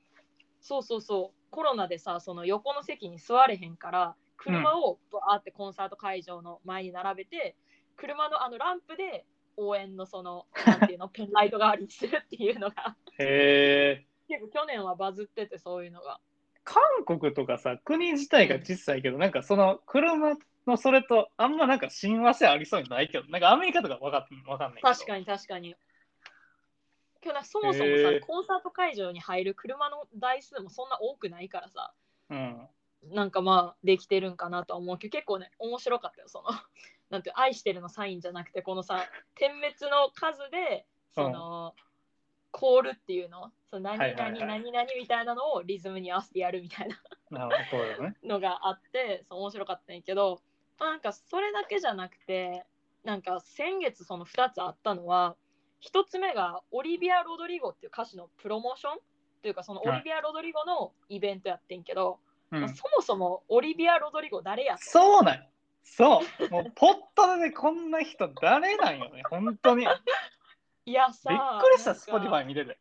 [0.61, 7.57] そうそうそうコロナでさその横の席に座れへんから車をバーってコンサート会場の前に並べて、
[7.97, 14.07] 車のあのランプで応援のそのなんていうの ペンライト代わりにするっていうのがへえ。
[14.29, 16.21] 結構去年はバズっててそういうのが
[16.69, 24.95] 韓国とかさ、国自体が小さいけど、なんかその車のそれとあんまなんか親和性ありそうにないけど、なんかアメリカとかわかんわかんないけど。
[24.95, 25.75] 確かに確かに
[27.29, 28.21] 今日なんかそもそもさ、へー。
[28.21, 31.93] コンサート会場に入る車の台数もそんな多くないからさ。
[32.31, 32.67] うん。
[33.13, 36.49] なんかまあできてるんかなとは思うけど結構ね面白かったよその。
[37.11, 39.03] なんて愛してるのサインじゃなくてこのさ
[39.35, 41.75] 点滅の数でその、
[42.51, 43.53] コールっていうの？
[43.71, 47.01] その何々何々みたいなのをリズムに合わせてやるみたいな。
[48.25, 50.41] のがあってそう面白かったんやけど、
[50.79, 52.65] まあ、なんかそれだけじゃなくて
[53.05, 55.37] なんか先月その2つあったのは
[55.83, 58.99] 1つ目がオリビア・ロドリゴっていう歌手のプロモーション
[59.43, 62.19] というかそのオリビア・ロドリゴのイベントやってんけど、
[62.51, 62.61] うん。
[62.61, 65.43] まあ、そもそもオリビア・ロドリゴ誰やとそうなんよ。
[65.85, 66.51] そう。
[66.51, 69.87] もうポットでこんな人誰なんよね、本当に。
[69.87, 69.95] びっ
[70.87, 72.29] いやさくりした、なんか。
[72.29, 72.79] Spotify 見てて。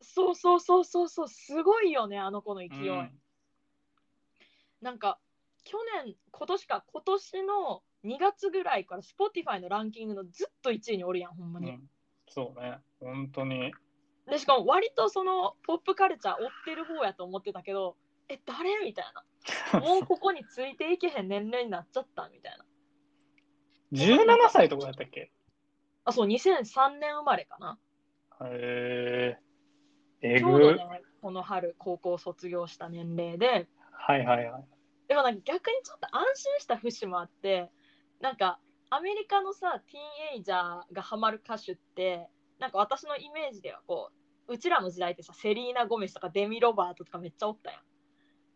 [0.00, 3.20] そうそうそうそうそうすごいよねあの子の勢い、うん。
[4.80, 5.18] なんか
[5.64, 11.90] 去年今年か今年の2月ぐらいから Spotify のランキングのずっと1位におるやんほんまに、うん
[12.30, 13.72] そうね、本当に。
[14.26, 17.96] でしかも割とそのポップカルチャー追ってる方やと思ってたけど
[18.28, 19.04] え誰みたい
[19.72, 22.64] な もうここについていけへん年齢になっちゃったみたいな
[23.92, 25.32] 17歳とかやったっけ？
[26.04, 27.78] あそう2003年生まれかな
[28.42, 29.38] へ
[30.20, 30.36] え。
[30.36, 30.74] えちょうどぐ。
[30.76, 34.64] ねこの春高校卒業した年齢ではいはいはい。
[35.08, 37.70] でもなんか逆にちょっと安心した節もあって
[38.20, 38.60] なんか
[38.90, 44.10] アメリカのさティーンエイジャーがハマる歌手ってなんか私のイメージではこ
[44.48, 47.82] ううちらの時代ってさセリーナ・ゴメスとかデミ・ロバートとかめっちゃおったやん。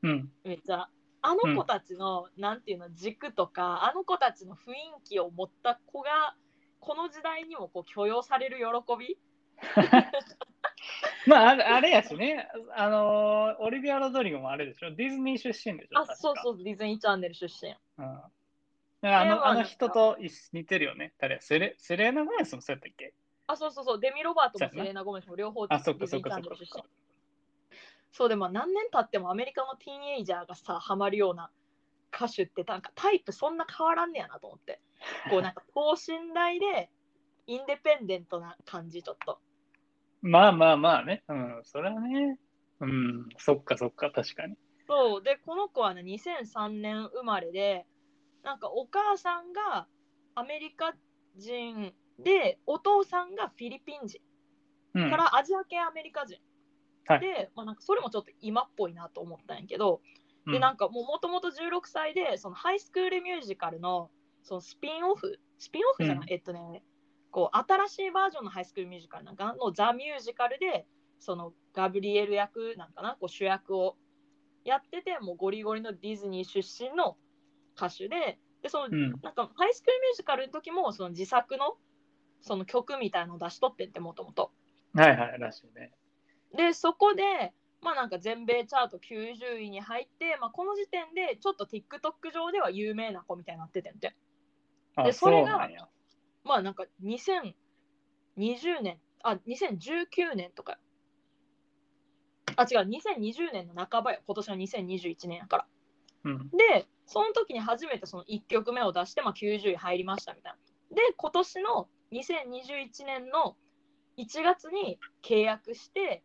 [0.04, 0.32] うん。
[0.44, 0.88] めっちゃ。
[1.24, 6.34] あの子たちの、なんていうの軸とかあの子たちの雰囲気を持った子が
[6.80, 8.64] この時代にもこう許容される喜
[8.98, 9.18] び？
[11.28, 16.00] まあ、あれあれやしね、あのーオリビア・ロドリゴもあれでしょ、ディズニー出身でしょ？
[16.00, 16.36] あそうう。
[16.42, 17.70] そうディズニーチャンネル出身。
[17.98, 18.20] うん、
[19.02, 20.16] あのあの人と
[20.52, 21.12] 似てるよね。
[21.18, 21.40] 誰？
[21.40, 23.14] セレセレーナ・ゴメスもそうやったっけ？
[23.48, 24.00] あそうそうそう。
[24.00, 26.84] デミ・ロバートもセレーナ・ゴメスも両方デあ、そっかそっかそっか
[28.12, 31.50] そうでも何年経ってもアメリカのティーンエイジャーがさハマるような
[32.14, 34.80] 歌手ってなんかタイプそんな変わらんねやなと思って。
[35.30, 36.90] こうなんか等身大で
[37.46, 39.40] インデペンデントな感じちょっと。
[40.20, 41.24] まあまあまあね。
[41.26, 42.38] うん、それはね。
[42.80, 44.56] うん、そっかそっか、確かに。
[44.86, 45.22] そう。
[45.22, 47.86] でこの子はね2003年生まれで
[48.42, 49.86] なんかお母さんが
[50.34, 50.94] アメリカ
[51.36, 54.20] 人でお父さんがフィリピン人
[54.94, 56.38] うん、からアジア系アメリカ人、
[57.06, 57.20] はい。
[57.20, 60.00] で、まあ、なんかそれもちょっと今っぽいなと思ったんやけど、
[60.46, 60.52] うん。
[60.52, 64.10] でなんかもうもともと16歳でそのハイスクールミュージカルの
[64.42, 66.32] そのスピンオフスピンオフじゃない、うん。
[66.32, 66.82] えっとね
[67.30, 70.86] こう新しいバージョンのハイスクールミュージカルなんかのザ・ミュージカルで
[71.18, 73.96] そのガブリエル役なんかなこう主役を
[74.64, 77.16] やっててもうゴリゴリのディズニー出身の
[77.76, 81.76] 歌手ででその、うんなんかハイスクールミュージカルの時もその自作の
[82.40, 84.50] その曲みたいのを出しとってんってもともと。
[84.94, 85.92] はいはい、らしいね。
[86.56, 94.14] でそこでまあなんか全米チャート90位に入って、まあ、この時点でちょっと TikTok 上では有名な子みたいになっててんて
[94.96, 95.68] あ、でそれが。
[96.44, 97.54] まあなんか2020
[98.82, 100.78] 年あ2019年とか
[102.56, 105.66] ああ違う2020年の半ばよ今年の2021年やから
[106.24, 106.50] うん。
[106.50, 110.96] でその時に初めてその1曲目を出して、まあ、90位入りましたみたいな。
[110.96, 113.56] で今年の2021年の
[114.16, 116.22] 1月に契約して、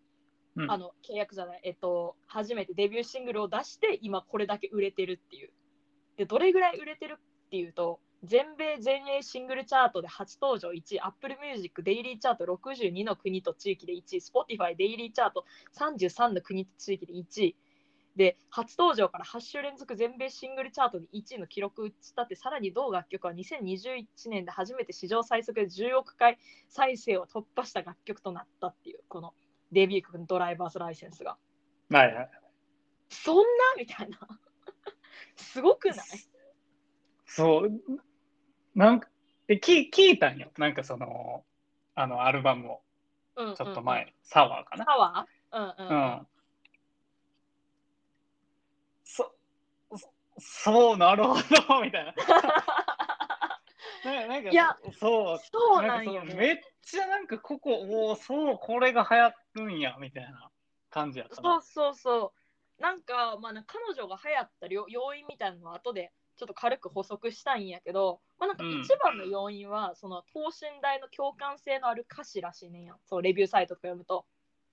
[0.56, 0.71] うん。
[0.71, 5.52] あの契約じゃないえっと初めてデビューシングルを出して今これだけ売れてるっていう。
[6.15, 15.45] でどれぐらい売れてるっていうと全米全英シングルチャートで初登場1位 Apple Music デイリーチャート62の国と地域で1位 Spotify デイリーチャート
[15.78, 17.56] 33の国と地域で1位
[18.17, 29.34] で初登場から8週連続全米シングルチャートで1位の記録を打ち立てさらに同楽曲は2021年で初めて史上最速で10億回再生を突破した楽曲となったっていうこの
[29.71, 31.38] デビュー曲のドライバーズライセンスが。
[31.91, 32.30] はいはい。
[33.10, 33.43] そんな？
[33.77, 34.17] みたいな。
[35.38, 35.97] すごくない？
[37.25, 37.71] そう。
[38.73, 39.10] なんか、
[39.47, 40.51] で聞聞いたんよ。
[40.58, 41.45] なんかその、
[41.95, 42.82] あの、アルバムを、
[43.36, 43.56] うんうんうん。
[43.56, 44.86] ちょっと前、サワーかな？
[44.86, 45.95] サワーうんうん。
[45.95, 46.27] ううんん。
[49.03, 49.32] そ、
[50.39, 52.13] そそう、なるほど、みたいな。
[54.06, 56.21] ななんかいや、そう、そうなんよ。
[56.21, 60.50] かそのめねっちゃなんかここ、おお、そう、これが流行るんや、みたいな
[60.89, 61.62] 感じやったな。
[61.62, 62.34] そうそうそ
[62.80, 62.82] う。
[62.82, 68.82] なんか,、まあ、彼女が流行った要要因みたいなのは後でちょっと軽く補足したいんやけど、まあ、なんかうん。
[68.82, 72.95] 一番の要因は、その等身大の共感性のある歌詞らしいねんや。
[73.06, 74.26] そうレビューサイトとか読むと。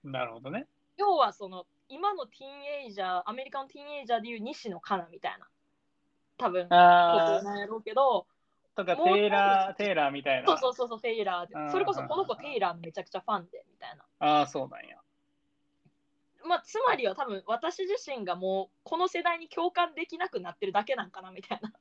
[0.04, 0.66] なるほどね。
[0.96, 5.48] 要はその今のティーンエイジャーアメリカのティーンエイジャーでいう西野カナみたいな
[6.36, 10.48] 多分ことあなんやろうけどーとか、テイラー、テイラーみたいな。
[10.48, 14.96] そうそうそうそうテイラーそれこそこの子テイラーのめちゃくちゃファンでみたいなああ、そうなんや。
[16.44, 21.72] まあ、つまりは多分私自身がもうこの世代に共感できなくなってるだけなんかなみたいな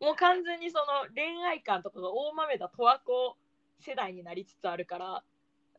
[0.00, 3.36] もう完全にその恋愛観とかが大豆だ十和子
[3.80, 5.22] 世代になりつつあるから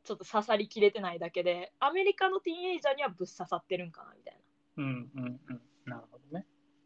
[0.04, 4.40] ちょっと刺さりきれてないだけでアメリカのティーンエイジャーにはぶっ刺さってるんかなみたいな
[4.78, 5.62] うんうんうん。
[5.86, 6.19] なるほどね。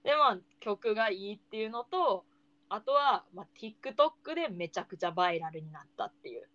[0.03, 2.25] でまあ曲がいいっていうのと
[2.69, 6.47] あとは、まあ、TikTok でめちゃくちゃバイラルになったっていう。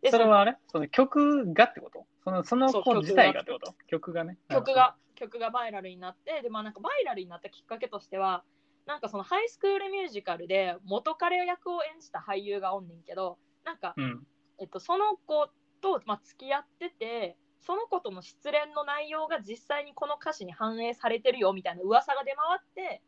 [0.00, 0.56] でそれはあれ？
[0.68, 2.06] その曲がってこと？
[2.24, 3.74] そのその子自体がってこと？
[3.86, 4.24] 曲が。
[4.24, 4.36] ね。
[4.48, 8.42] 曲が曲がバイラルになってでまあなんかバイラルになったきっかけとしては
[8.86, 14.26] なんかそのハイスクールミュージカルで元彼役を演じた俳優がおんねんけどなんか、うん。
[14.58, 15.48] えっと、その子
[15.80, 23.02] と、まあ、付き合っててその子との失恋の内容が実際にこの歌詞に反映されてるよみたいな噂が出回って、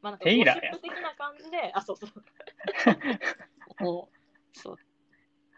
[0.00, 2.10] まあ、なんかゴシップ的な感じであそうそう。
[3.82, 4.08] も
[4.54, 4.76] うそう。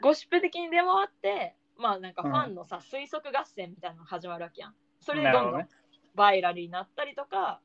[0.00, 4.74] ゴシップ的に出回ってまあなんかファンのさ、推測合戦みたいなのが始まるわけやん。
[5.00, 5.68] それでどんどん。
[6.14, 7.60] バイラルになったりとか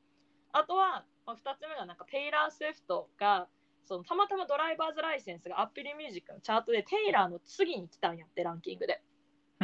[0.52, 3.48] あとは、まあ、2つ目がなんかテイラー・スウィフトが
[3.82, 9.02] そのたまたまドライバーズライセンスが Apple Music のチャートでテイラーの次に来たんやってランキングで。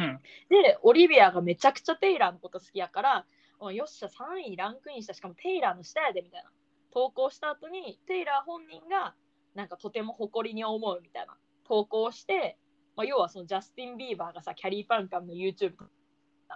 [0.01, 0.19] うん。
[0.49, 3.25] でオリビアがめちゃくちゃテイラーのこと好きやから
[3.59, 6.49] およっしゃ3位にランクインしたしかもテイラーの下やでみたいな
[6.91, 9.13] 投稿した後にテイラー本人が
[9.55, 11.35] なんかとても誇りに思うみたいな
[11.67, 12.57] 投稿をして、
[12.95, 15.73] まあ、要はそのジャスティン・ビーバーがさキャリーパンカンの YouTube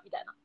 [0.03, 0.35] みたいな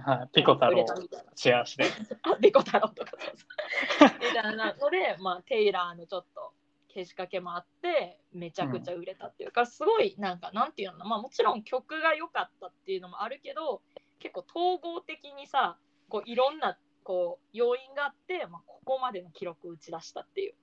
[0.00, 0.28] はい。
[0.32, 0.86] ピコ太郎
[1.34, 1.84] シェアして。
[2.22, 6.52] あペコ太郎とかそうそうみたいなので、まあ、テイラーのちょっと
[6.88, 13.82] けしかけもあってめちゃくちゃ売れたっていうか、すごいなんかなんていうのまあもちろん曲が良かったっていうのもあるけど
[14.18, 20.54] 結構統合的にさこういろんなこう要因があって、まあ、ここまでの記録を打ち出したっていう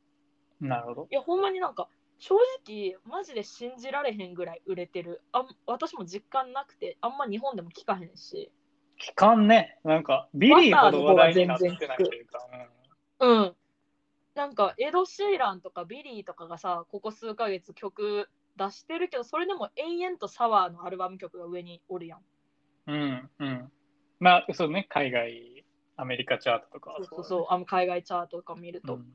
[0.62, 1.08] なるほど。
[1.12, 2.36] いやほんまになんか正
[2.66, 8.52] 直マジで信じられへんぐらい売れてるあん私も実感なくてあんま日本でも聞かへんし
[8.98, 9.78] 期間ね。
[9.84, 12.40] なんか、ビリーほど話題になってないというか。
[13.20, 13.56] うん。
[14.36, 22.20] なんかエド・シーランとかビリーとかがさここ数ヶ月曲出してるけどそれでも延々と SOUR のアルバム曲が上におるやん。
[22.88, 23.30] うん。
[23.40, 23.48] うん。
[23.48, 23.72] うん。
[24.20, 24.86] まあ、そうね。
[24.90, 25.66] 海外、
[25.98, 28.96] アメリカチャートとかはそうそうそうあの海外チャートとか見ると。
[28.96, 29.06] うん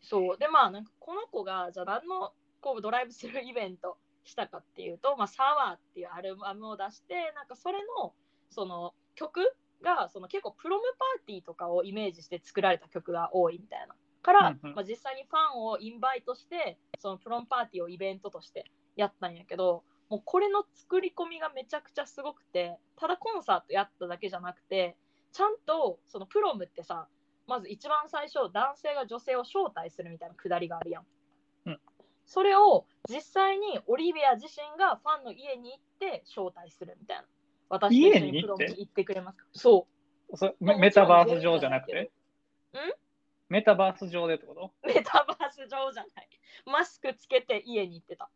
[0.00, 8.14] そうでまあなんかこの子がじゃあ何のこうドライブスルーイベントしたかっていうと、まあ、サワーっていうアルバムを出してなんかそれの
[8.50, 9.40] その曲
[9.82, 24.96] がその結構プロムパーティーとかをイメージして作られた曲が多いみたいなから、うんうんまあ、実際にファンをインバイトしてそのプロムパーティーをイベントとしてやったんやけどもうこれの作り込みがめちゃくちゃすごくてただコンサートやっただけじゃなくて
[25.32, 27.06] ちゃんとそのプロムってさ
[27.46, 31.04] まず一番最初男性が女性を招待するみたいなくだりがあるやん。
[31.66, 31.80] うん
[32.26, 37.24] それを実際にオリビア自身がファンの家に行って招待するみたいな。
[37.68, 39.44] 私と一緒にプロムに行ってくれますか？
[39.52, 39.86] そ
[40.32, 40.36] う。
[40.36, 42.00] そメメタバース上じゃなくて？
[42.02, 42.76] ん？
[43.48, 44.72] メタバース上でってこと？
[44.86, 46.28] メタバース上じゃない。
[46.66, 48.28] マスクつけて家に行ってた。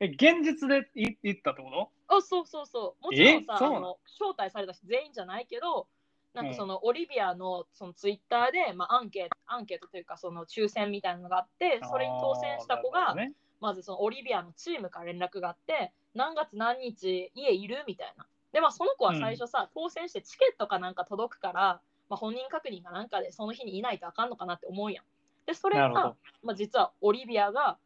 [0.00, 1.70] え、現実でい行ったってこ
[2.08, 2.16] と？
[2.16, 3.04] あそうそうそう。
[3.04, 5.86] もちろんさあの招待された人全員じゃないけど
[6.34, 6.52] なんうん。
[6.52, 17.82] かそのオリビアのそのツイッターで、まあ、アンケートアンケートというかその抽選みたいなのがあってそれに当選した子が、あーなるまずそのオリビアのチームから連絡があって何月何日家いる？
[17.86, 25.04] みたいなでまあその子は最初さ、当選してチケットかなんか届くから、まあ、本人確認かなんかでその日にいないとあかんのかなって思うやん。
[25.46, 27.78] でそれがまあ、実はオリビアが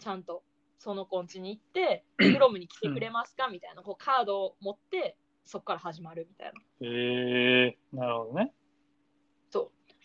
[0.00, 0.42] ちゃんと
[0.78, 3.48] その子ん家に行って プロムに来てくれますか？
[3.48, 6.88] みたいなこうカードを持ってそこから始まるみたいな。
[6.88, 7.78] へえ。
[7.92, 8.52] なるほどね。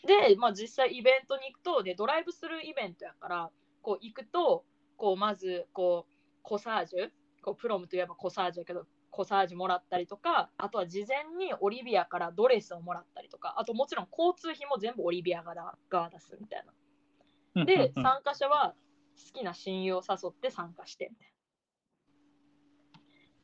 [0.06, 4.64] で、まあ、実際イベントに行くとでドライブスルーイベントやからこう行くと
[4.96, 7.10] こうまずこうコサージュ？
[7.42, 8.86] こうプロムといえばコサージュやけど
[9.18, 16.66] コサージュもらったりとかあとは事前にオリビアからドレスをもらったりとかあともちろん交通費も全部オリビア側が出すみたい
[17.56, 17.66] な。
[17.66, 18.04] でうんうんうん。
[18.04, 18.76] 参加者は
[19.34, 21.34] 好きな親友を誘って参加してみたいな。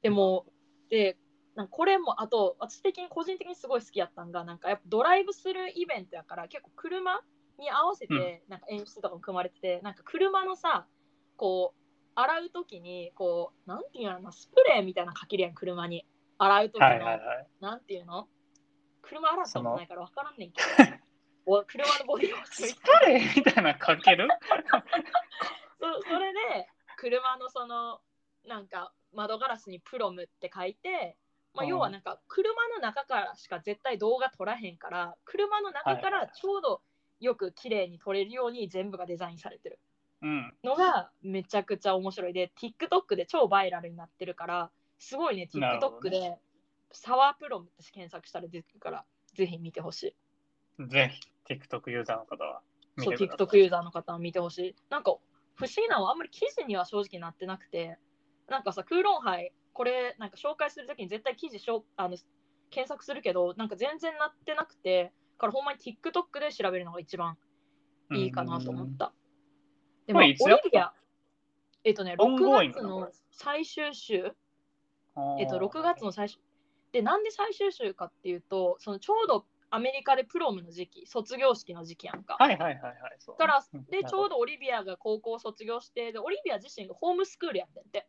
[0.03, 0.45] でも
[0.91, 1.17] で
[1.55, 7.21] なんかこれもあと私的に個人的にすごい好きやったんがなんかやっぱドライブスルーイベントやから結構車
[7.57, 10.85] に合わせてなんか演出とかも組まれてて、なんか車のさ
[11.35, 11.82] こう
[12.15, 16.05] 洗う時にこうなんていうのスプレーみたいなのかけるやん車に。
[16.37, 17.47] 洗う時の、はいはいはい。
[17.61, 18.27] なんていうの？
[19.01, 20.67] 車洗ったことないから分からんねんけど。
[21.45, 24.27] お車のボディウォッシュみスプレーみたいなのかける？
[25.79, 28.01] そそれで車のその
[28.45, 31.17] なんか窓ガラスにプロムって書いて、
[31.53, 31.69] まあ、うん。
[31.69, 36.81] 要はなんか車の中からしか絶対動画撮らへんから車の中からちょうど
[37.19, 39.79] よく綺麗に撮れるように全部がデザインされてる。
[39.79, 39.92] うん。
[40.63, 46.37] のがめちゃくちゃ面白いで TikTok で超バイラルになってるからすごいね TikTok ねで
[46.91, 49.05] Sour Prom って検索したら出てくるから
[49.35, 50.15] ぜひ見てほしい
[50.87, 51.11] ぜ
[51.47, 52.61] ひ、TikTok ユーザーの方は
[52.97, 53.15] 見そう。
[53.15, 54.75] TikTok ユーザーの方は見てほしい。
[54.89, 55.15] なんか
[55.55, 57.97] 不思議なのはあんまり記事には正直なってなくて、
[58.49, 62.17] なんかさ、クーロンハイ、これなんか紹介するときに絶対記事しょあの
[62.69, 67.37] 検索するけど、なんか全然なってなくて、からほんまに TikTok で調べるのが一番
[68.11, 69.13] いいかなと思った。
[70.07, 70.69] でも、オリこれいつやった？
[70.69, 70.93] ビア、
[71.85, 73.11] えっとね、 ongoing 6月の？
[73.31, 74.33] 最終週、
[75.15, 75.39] うん。
[75.39, 76.39] えっと、6月の最終。
[76.91, 82.35] で、なんで最終週かっていうと、そのちょうどアメリカでプロムの時期、卒業式の時期やんか。
[82.39, 82.95] はいはいはいはい。
[83.19, 88.07] そうからうんでちょうどオリビアが高校を卒業してでオリビア自身がホームスクールやってんて。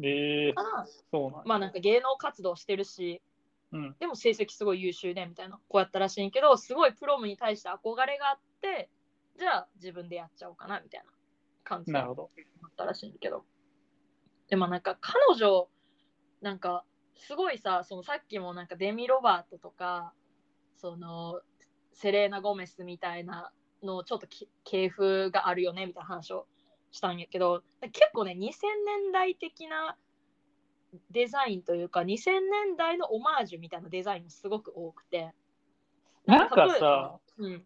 [0.00, 3.22] えー、そうなんだまあなんか芸能活動してるし
[3.72, 3.96] うん。
[4.00, 8.90] でも成績すごい優秀でみたいなこうやったらしいんけどすごいプロムに対して憧れがあって
[9.38, 11.06] じゃあ自分でやっちゃおうかなみたいな
[11.64, 12.16] 感じだっ。
[12.76, 13.44] たらしいんだけど。
[14.48, 15.68] でもなんか彼女
[16.40, 16.84] なんか
[17.16, 20.12] すごいさそのさっきもなんかデミ・ロバートとか
[20.76, 21.40] その
[21.92, 26.46] セレーナ・ゴメスみたいなのちょっとき系譜があるよねみたいな話を
[26.90, 29.96] したんやけど結構ね2000年代的な
[31.10, 35.32] デザインというか2000年代のオマージュみたいなデザインもすごく多くて。
[36.24, 37.64] なんかさ、うん、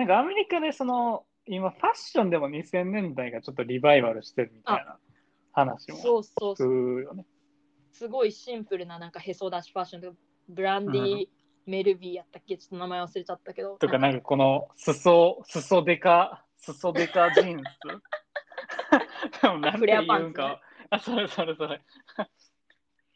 [0.00, 4.96] なんかアメリカでその、今ファッションでも2000年代がちょっとリバイバルしてるみたいな
[5.52, 7.26] 話もそうそうそう。
[7.92, 10.16] すごいシンプルななんかへそ出しファッションとか
[10.48, 11.26] ブランディー・
[11.66, 12.56] メルビーやったっけ？
[12.56, 17.64] ちょっと名前忘れちゃったけどとか、ななんかこの裾、裾デカ、裾デカジーンズ？
[19.42, 20.62] でもなんて言うんか。
[20.88, 21.82] あ、それそれそれ。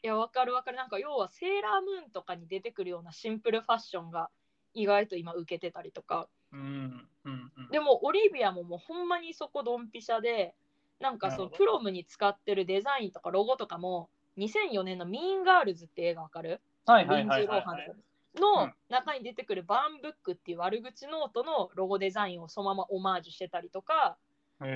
[0.03, 4.29] いやわかるわかるなんか要はセーラームーンとかに出てくるようなシンプルファッションが
[4.75, 7.09] 意外と今受けてたりとかうん。
[7.25, 7.53] うん。
[7.57, 10.55] うんでもオリビアももうほんまにそこドンピシャで
[11.01, 16.61] なんかそのプロムに使ってるデザインとかロゴとかも2004年の Mean Girls って映画わかる？
[16.87, 17.97] はいはいはいはいはい。
[18.37, 24.17] のん中に出てくる Burn Book っていう悪口ノートのロゴデザインをそのままオマージュしてたりとか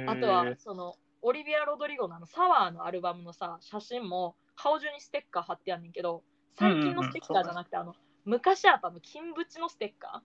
[0.09, 6.23] あとはそのオリビア・ロドリゴのあの Sour のアルバムのさ写真も顔中にステッカー貼ってあんねんけど
[6.57, 7.95] 最近のステッカーじゃなくてあの
[8.25, 10.23] 昔あったあの金縁のステッカ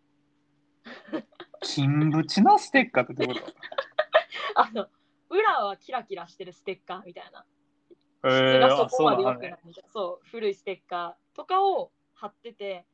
[1.63, 3.53] 金縁のステッカーってどういうこー
[4.55, 4.87] あの
[5.29, 7.45] 裏はキラキラしてるステッカーみたいな。
[8.21, 9.47] そあ、そうこまで良なのね。
[9.49, 9.89] くないみたいな。
[9.89, 12.85] そう古いステッカーとかを貼ってて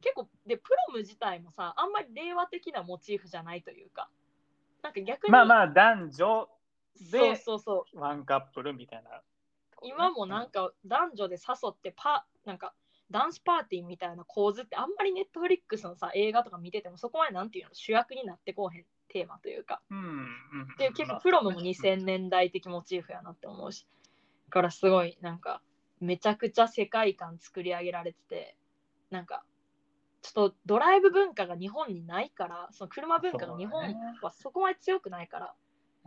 [0.00, 4.08] 結構でプロム自体もさあんまり令和的なモチーフじゃないというか。
[4.82, 6.48] なんか逆にまあまあ、男女
[6.94, 7.98] そうでそうそう。
[8.00, 9.22] ワンカップルみたいな。
[9.82, 12.74] 今もなんか男女で誘ってパなんか
[13.10, 19.98] ダンスパーティーみたいな構図ってあんまりネットフリックスのさ映画とか見ててもそこまでなんていうの主役になってこうへんテーマというかうん。
[19.98, 20.28] うん。
[20.78, 23.86] で結構プロムも2000年代的モチーフやなって思うし
[24.48, 25.62] だからすごいなんか
[26.00, 28.56] めちゃくちゃ世界観作り上げられてて
[29.10, 29.42] なんか
[30.20, 35.54] ちょっとドライブ文化が日本にないからその車文化が日本はそこまで強くないから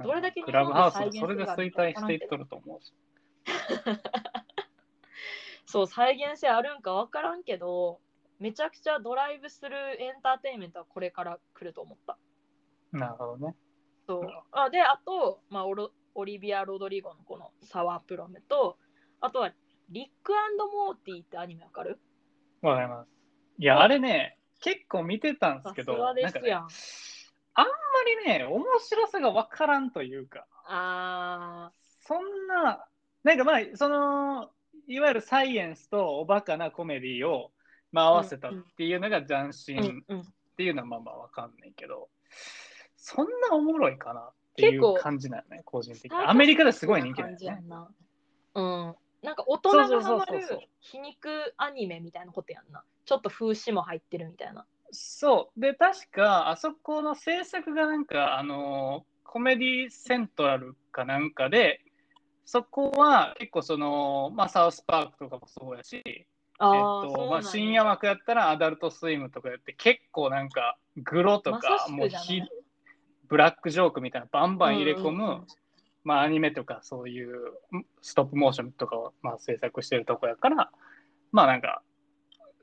[0.03, 2.93] どれだけ日ク本でラブハウスそれで衰退していっとると思うし。
[5.65, 7.99] そう再現性あるんか分からんけど
[8.39, 12.17] めちゃくちゃドライブするエンターテインメントはこれから来ると思った。
[12.91, 13.55] なるほどね。
[14.07, 14.27] そう。
[14.51, 18.77] あであと、まあ、オロオリビア・ロドリゴのこのサワープロムと
[19.21, 19.51] あとは
[19.89, 21.99] リックモーティーってアニメわかる？
[22.61, 23.09] わかります。
[23.57, 23.87] いや、あ。
[23.87, 26.67] れね、結構見てたんですけど、さすがですやん、
[27.53, 27.71] あんま
[28.23, 32.85] りね、面白さがわからんというか、あそんな、
[33.23, 34.51] なんかまあ、その、
[34.91, 37.51] いわゆるサイエンスとおバカなコメディを、
[37.91, 40.25] まあ、合わせたっていうのが斬ー新っ
[40.57, 42.09] ていうのはまあまあわかんないけど、
[42.97, 46.17] そんなおもろいかなっていう感じなよね、個人的に。
[46.17, 47.59] アメリカですごい人気だよね。
[48.55, 48.95] うん。
[49.21, 50.41] なんか大人がハマる
[50.79, 52.83] 皮肉アニメみたいなことやんな。
[53.05, 54.65] ちょっと風刺も入ってるみたいな。
[54.91, 55.59] そう。
[55.59, 61.79] で、確か、あそこの制作がなんか、あのーコメディセントラルかなんかで、
[62.45, 66.25] そこは結構その、まあ、サウスパークとかもそうやし、えっ
[66.59, 72.41] とまあ、深夜枠やったらアダルトスイムとかやって、結構なんか、グロとまかもうひ
[73.27, 75.47] ブラックジョークみたいなバンバン入れ込む、うん
[76.03, 77.35] まあ、アニメとかそういう
[77.77, 80.71] んストップモーションとかを、まあ、制作してるとこやから、
[81.31, 81.81] まあなんか、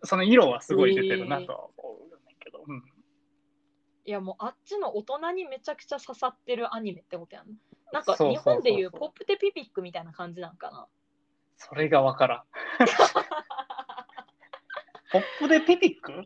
[0.04, 2.82] その色はすごい出てるなとは思うんだけど、うん
[4.08, 7.46] いやもうあっちの大人にめちゃくちゃ刺さってるアニメってことやん
[7.92, 7.92] な。
[7.92, 10.86] なんか日本でいうポップテピピックみたいな感じなんかな。
[11.58, 12.42] それがわからん。
[15.12, 16.24] ポップでピピック？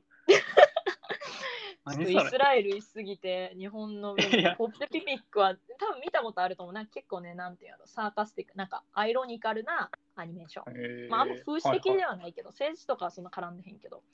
[1.85, 2.13] 何それ？
[2.13, 4.23] イスラエルいすぎて日本のポ
[4.67, 6.73] ップテピピックは多分見たことあると思う。
[6.73, 7.87] な結構ねなんていうの？
[7.89, 11.99] サーカスティックなんかアイロニカルなアニメーション、まああんま風刺的はい。
[11.99, 14.05] ではないけど、政治とかはそんな絡んでへんけど、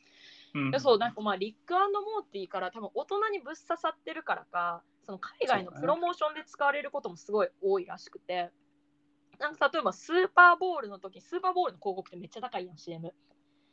[0.55, 0.71] うん。
[0.71, 8.51] でそうなんかまあリックモーティーから多分大人にぶっ刺さってるからかその海外のプロモーションで使われることもすごい多いらしくて。
[9.39, 13.15] なんか例えばスーパーボールの時スーパーボールの広告ってめっちゃ高いやん CM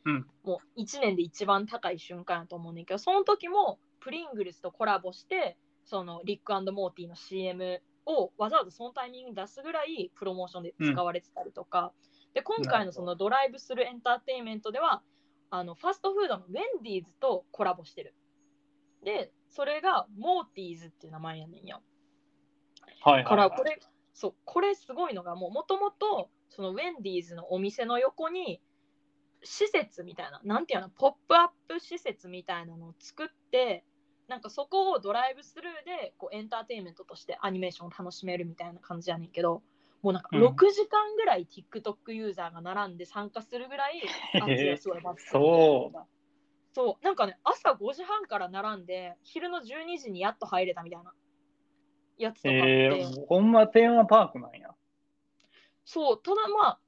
[0.05, 0.27] うん。
[0.43, 11.91] もう1年で一番高い瞬間やと思うねんけどその時もプリングルスとコラボしてそのリックモーティーの CM をわざわざそのタイミングに出すぐらいプロモーションで使われてたりとか、
[12.33, 15.01] で今回のそのドライブスルーエンターテインメントでは
[15.49, 18.15] あのファストフードのウェンディーズとコラボしてる。
[19.03, 21.81] でそれがモーティーズっていう名前やねんよ。
[23.01, 23.25] はいはいはい。
[23.25, 23.79] からこれ
[24.13, 28.61] そうこれすごいのがもともとそのウェンディーズのお店の横に
[29.43, 33.85] 施設みたいななんていうのポップアップ施設みたいなのを作って
[34.27, 39.61] なんかそこをドライブスルーでこうエンターテインメントとしてアニメーションを楽しめるみたいな感じやねんけど
[40.05, 44.03] もうなんかうん6時間ぐらい TikTok ユーザーが並んで参加するぐらい
[44.39, 44.95] 熱いそ
[45.89, 46.05] うだ。
[46.73, 51.11] そうなんかね朝5時半から並んで昼の12時にやっと入れたみたいな
[52.19, 54.75] やつとかあって、えー、ほんまテーマパークなんや。
[55.85, 56.79] そうただまあ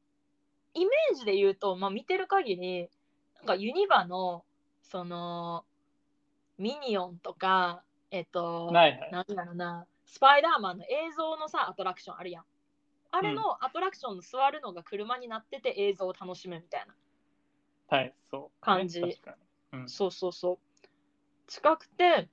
[0.75, 2.89] イメージで言うと、まあ、見てる限り
[3.37, 4.45] なんかユニバの
[4.83, 5.65] その
[6.59, 9.11] ミニオンとかえっとないはい。
[9.11, 12.43] なんだろうなスパイダーマンの映像のさアトラクションあるやん
[13.11, 16.95] あれのアトラクションの座るのが車になってて映像を楽しむみたいな
[17.89, 18.61] はい、そう。
[18.61, 19.01] 感じ。
[19.71, 19.89] うん。
[19.89, 20.87] そうそうそう。
[21.47, 22.29] 近くて、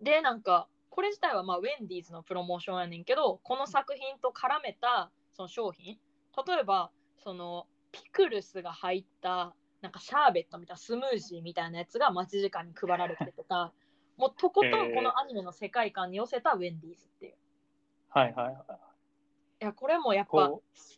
[0.00, 5.98] で、なんか、これ自体はまあウェンディーズのプロモーションやねんけど、この作品と絡めたその商品、
[6.46, 6.90] 例えば、
[7.22, 13.72] そのピクルスが入った、なんかシャーベットみたいなスムージーみたいなやつが待ち時間に配られたりとか、
[14.16, 17.32] もうとことんこのアニメの世界観に寄せたウェンディーズっていう。
[17.32, 17.36] い
[18.08, 18.95] はいはいはい。
[19.60, 20.48] や、これもやっぱ。
[20.48, 20.96] こ、う、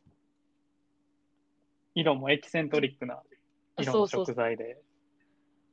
[1.94, 3.22] 色もエキセントリックな
[3.76, 4.78] 色のそうそう食材で。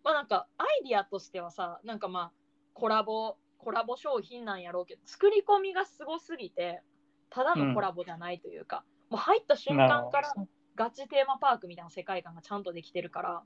[0.03, 2.31] まあなんかアイディアとしてはさなんかまあ
[2.73, 6.81] コラボコラボ商品なんやろうけど作り込みがすごすぎて
[7.29, 10.47] ただのコラボじゃないというか、もう入った瞬間からど。
[10.75, 13.43] ガチテーマパークみたいな世界観がちゃんとできてるから。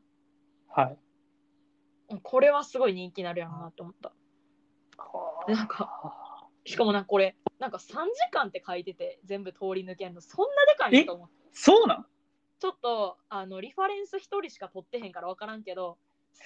[0.68, 0.98] はい。
[2.12, 4.12] うんこれはすごい人気になるやろうなと思った。
[5.48, 6.28] でなんか
[6.66, 7.96] しかもなんかこれなんか3時
[8.32, 10.22] 間って書いてて全部通り抜けんの。
[10.22, 11.34] そんなでかいのと思って。
[11.54, 12.06] そうなん？
[12.60, 15.98] ちょっとあのリファレンス1人しか取ってへんから分からんけど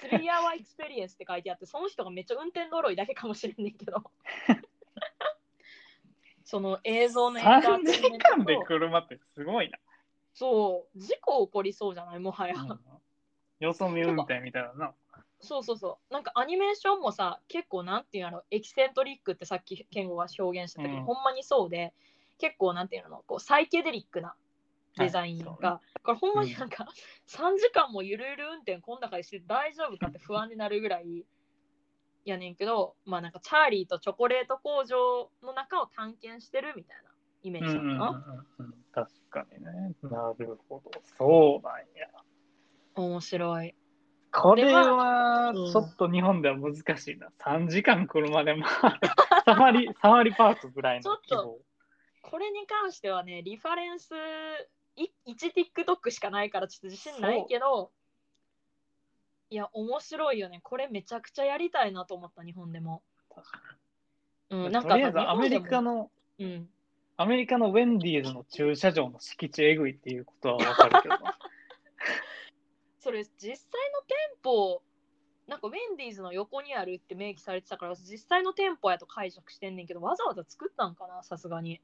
[0.02, 4.02] 3 hour experience って書いてあってその人がめっちゃ運転呪いだけかもしれんねんけど。
[6.46, 9.78] その映像のエンター3時テインメン間で車ってすごいな。
[10.34, 10.98] そう。
[10.98, 12.18] 事故起こりそうじゃない？
[12.18, 12.80] もはや、うん。
[13.60, 14.94] よそ見運転みたいなな。
[15.44, 21.92] そうそうそうなんかアニメーションもさ結構なんていうのエキセントリックってさっき健吾が表現したけど、うんほんまにそうで
[22.38, 24.34] 結構なんていうのこうサイケデリックな
[24.98, 26.86] デザインが、はいこれほんまになんか
[27.28, 31.24] 3時間もゆるゆる運転こん中でして大丈夫かって不安になるぐらい
[32.26, 37.10] やねんけどまあなんかチャーリーとチョコレート工場の中を探検してるみたいな
[37.42, 38.74] イメーうんうんうんジだったな、うん。
[38.92, 39.94] 確かにね。
[40.02, 40.90] なるほど。
[41.18, 42.08] そうなんや。
[42.96, 43.74] 面白い。
[44.34, 47.28] これではうんちょっと日本では難しいな。
[47.40, 48.98] 3時間車でまあ、
[49.44, 51.58] サファリ、サファリパークぐらいの規模。
[52.22, 54.12] これに関してはね、リファレンス
[54.96, 57.90] い1 TikTok しかないからちょっと自信ないけど、
[59.50, 60.60] いや、面白いよね。
[60.62, 63.02] これめちゃくちゃやりたいなと思った、日本でも。
[64.50, 66.10] うん、なんかとりあえずアメリカの、の、
[66.40, 66.68] うん、
[67.16, 71.38] アメリカのウェンディーズの駐車場の敷地えぐいっていうことはわかるけどな。
[73.04, 73.56] それ実際の
[74.08, 74.82] 店舗
[75.46, 81.82] なんかウェンディーズの横にあるって明記されてたから実際の店舗やと解釈してんねんけどわざわざ作ったんかなさすがに。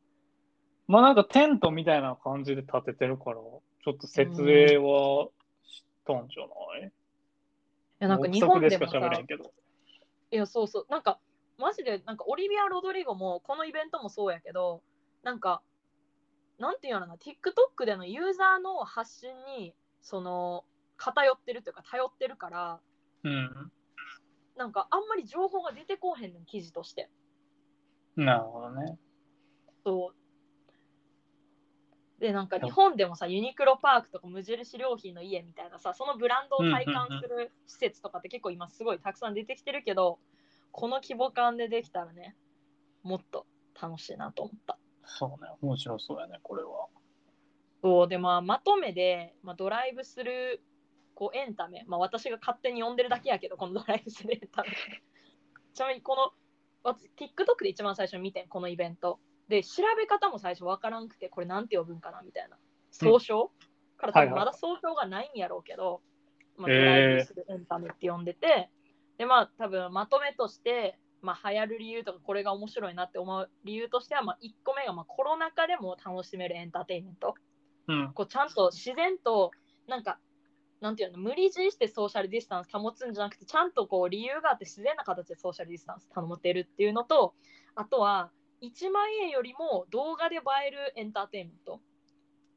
[0.88, 3.60] まあなんかテントみたいな感じで建ててるから、ちょ
[3.92, 5.28] っと設営は
[5.62, 6.88] したんじゃない？
[6.88, 6.92] い
[7.98, 9.52] やなんか日本でけど。
[10.32, 10.86] いやそうそう。
[10.88, 11.20] なんか
[11.58, 14.82] マジでなんかオリビア・ロドリゴもこのイベントもそうやけど
[15.22, 15.60] なんか
[16.58, 20.64] なんていうのかな TikTok でのユーザーの発信にその
[21.00, 22.80] 偏ってるというか頼ってるから
[23.24, 23.72] うん。
[24.56, 27.08] なんかあんまり情報が出てこうへんねん記事として
[28.16, 28.98] なるほどね。
[29.84, 30.14] そう
[32.20, 40.18] でなんか日本でもさユニクロパークとか無印良品の家みたいなさそのブランドを体感する施設とかって結構今すごいたくさん出てきてるけど
[40.70, 42.36] この規模感でできたらね
[43.02, 43.46] もっと
[43.80, 44.76] 楽しいなと思った
[45.18, 45.50] そうね。
[45.60, 46.86] 面白そうやね、これは。
[47.82, 50.62] そうでまあまとめで、まあ、ドライブする
[51.20, 54.70] こうエンタメ、まあ、私が勝手に呼んでるだけやけどこのドライブするエンタメ。
[55.74, 56.32] ちなみにこの
[56.82, 59.20] 私 TikTok で一番最初に見てんこのイベント。
[59.46, 62.56] で調べ方も最初わからんくてこれなんて呼ぶんかなみたいな。
[62.90, 63.52] 総称、
[63.98, 66.00] から多分まだ総称がないんやろうけど、
[66.56, 68.70] まあ、ドライブするエンタメって呼んでて、
[69.18, 77.34] でまあ多分まとめとして、まあ、流行る理由とかこれが面白いなって思う理由としては、まあ、1個目がまあコロナ禍でも楽しめるエンターテインメント。
[77.88, 78.12] うん。
[78.14, 79.50] こうちゃんと自然と
[79.86, 80.18] なんか
[80.80, 87.34] なんていうの無理強いしてソーシャルディスタンス保つんじゃなくてちゃんとこう理由があって自然な形でソーシャルディスタンス保てるっていうのと
[87.74, 88.30] あとは
[88.62, 91.80] 1万円よりも動画で映えるエンターテインメント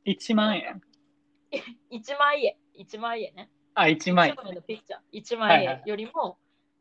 [0.06, 0.82] 1万円。
[1.92, 2.56] 1万円。
[2.78, 3.50] 1万円ね。
[3.74, 4.36] あ、1万円。
[4.36, 4.56] 1。
[4.56, 5.38] のピクチャー。
[5.38, 5.84] 1万はいはい。
[5.86, 6.38] 円よりも、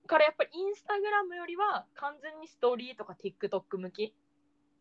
[0.07, 4.15] からやっぱりインスタグラムよりは完全にストーリーとか TikTok 向き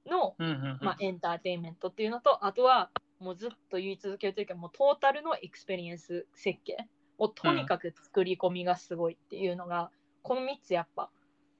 [0.07, 0.79] の、うんうんうん。
[0.81, 2.89] まあ、エンターテインメントっていうのとあとは
[3.21, 9.91] もうずっと言い続けるというかもうトータルのエクスペリエンス設計をとにかく作り込みがすごいっていうのが、
[10.23, 11.09] この3つやっぱ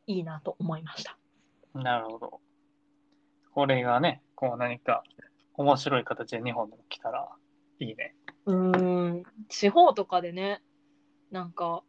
[0.07, 1.17] いいなと思いました。
[1.73, 2.41] なるほど。
[3.53, 5.03] これがね、こう何か
[5.53, 7.29] 面白い形で日本でも来たら
[7.79, 8.15] いいね。
[8.45, 10.63] うーん地方とかでね
[11.29, 11.83] なんか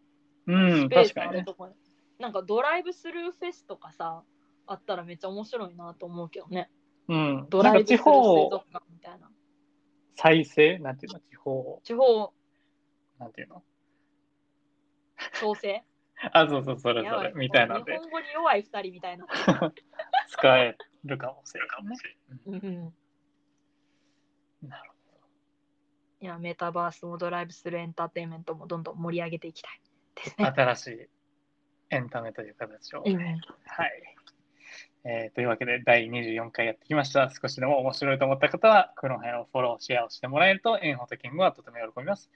[0.47, 1.37] うん、スペース確かにね。
[1.39, 1.75] あるとこに、
[2.18, 4.23] なんかドライブスルーフェスとかさ
[4.66, 6.70] あったらめっちゃ面白いなと思うけどね
[7.09, 7.47] うん。
[7.49, 9.31] ドライブスルー水方族館みたいな
[10.15, 10.79] 再生？
[10.79, 11.21] なんていうの？
[11.21, 12.33] 地方、地方
[13.19, 13.63] なんていうの？
[15.41, 15.85] 調整？
[16.33, 19.27] あ、そうそう、それそれみたいなんで日本語に弱い2人みたいな。
[20.29, 22.95] 使えるかもしれないね。
[24.63, 24.91] うんなる
[26.21, 29.81] いや、メタバースもドライブするエンターテインメントもどんどん盛り上げていきたい
[30.15, 30.51] ですほど。
[30.51, 30.55] ね。
[30.57, 31.09] 新しい
[31.91, 33.03] エンタメという形を。
[33.05, 34.15] うんはい。
[35.05, 37.30] えーというわけで、第24回やってきました。
[37.30, 42.30] 少しでも面白いと思った方は、クロンヘアをフォロー、シェアをしてもらえると、エンホとキングはとても喜びます。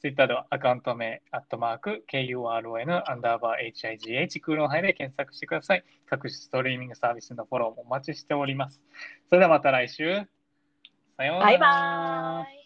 [0.00, 5.84] ツイッターではアカウント名、アットマーク、KURON、アンダーバー HIGH、クーロンハイで検索してください。
[6.06, 8.80] 各種ストリーミングサービスのフォローもお待ちしております。
[9.28, 10.20] それではまた来週。
[11.16, 11.44] さようなら。
[11.44, 12.65] バイバイ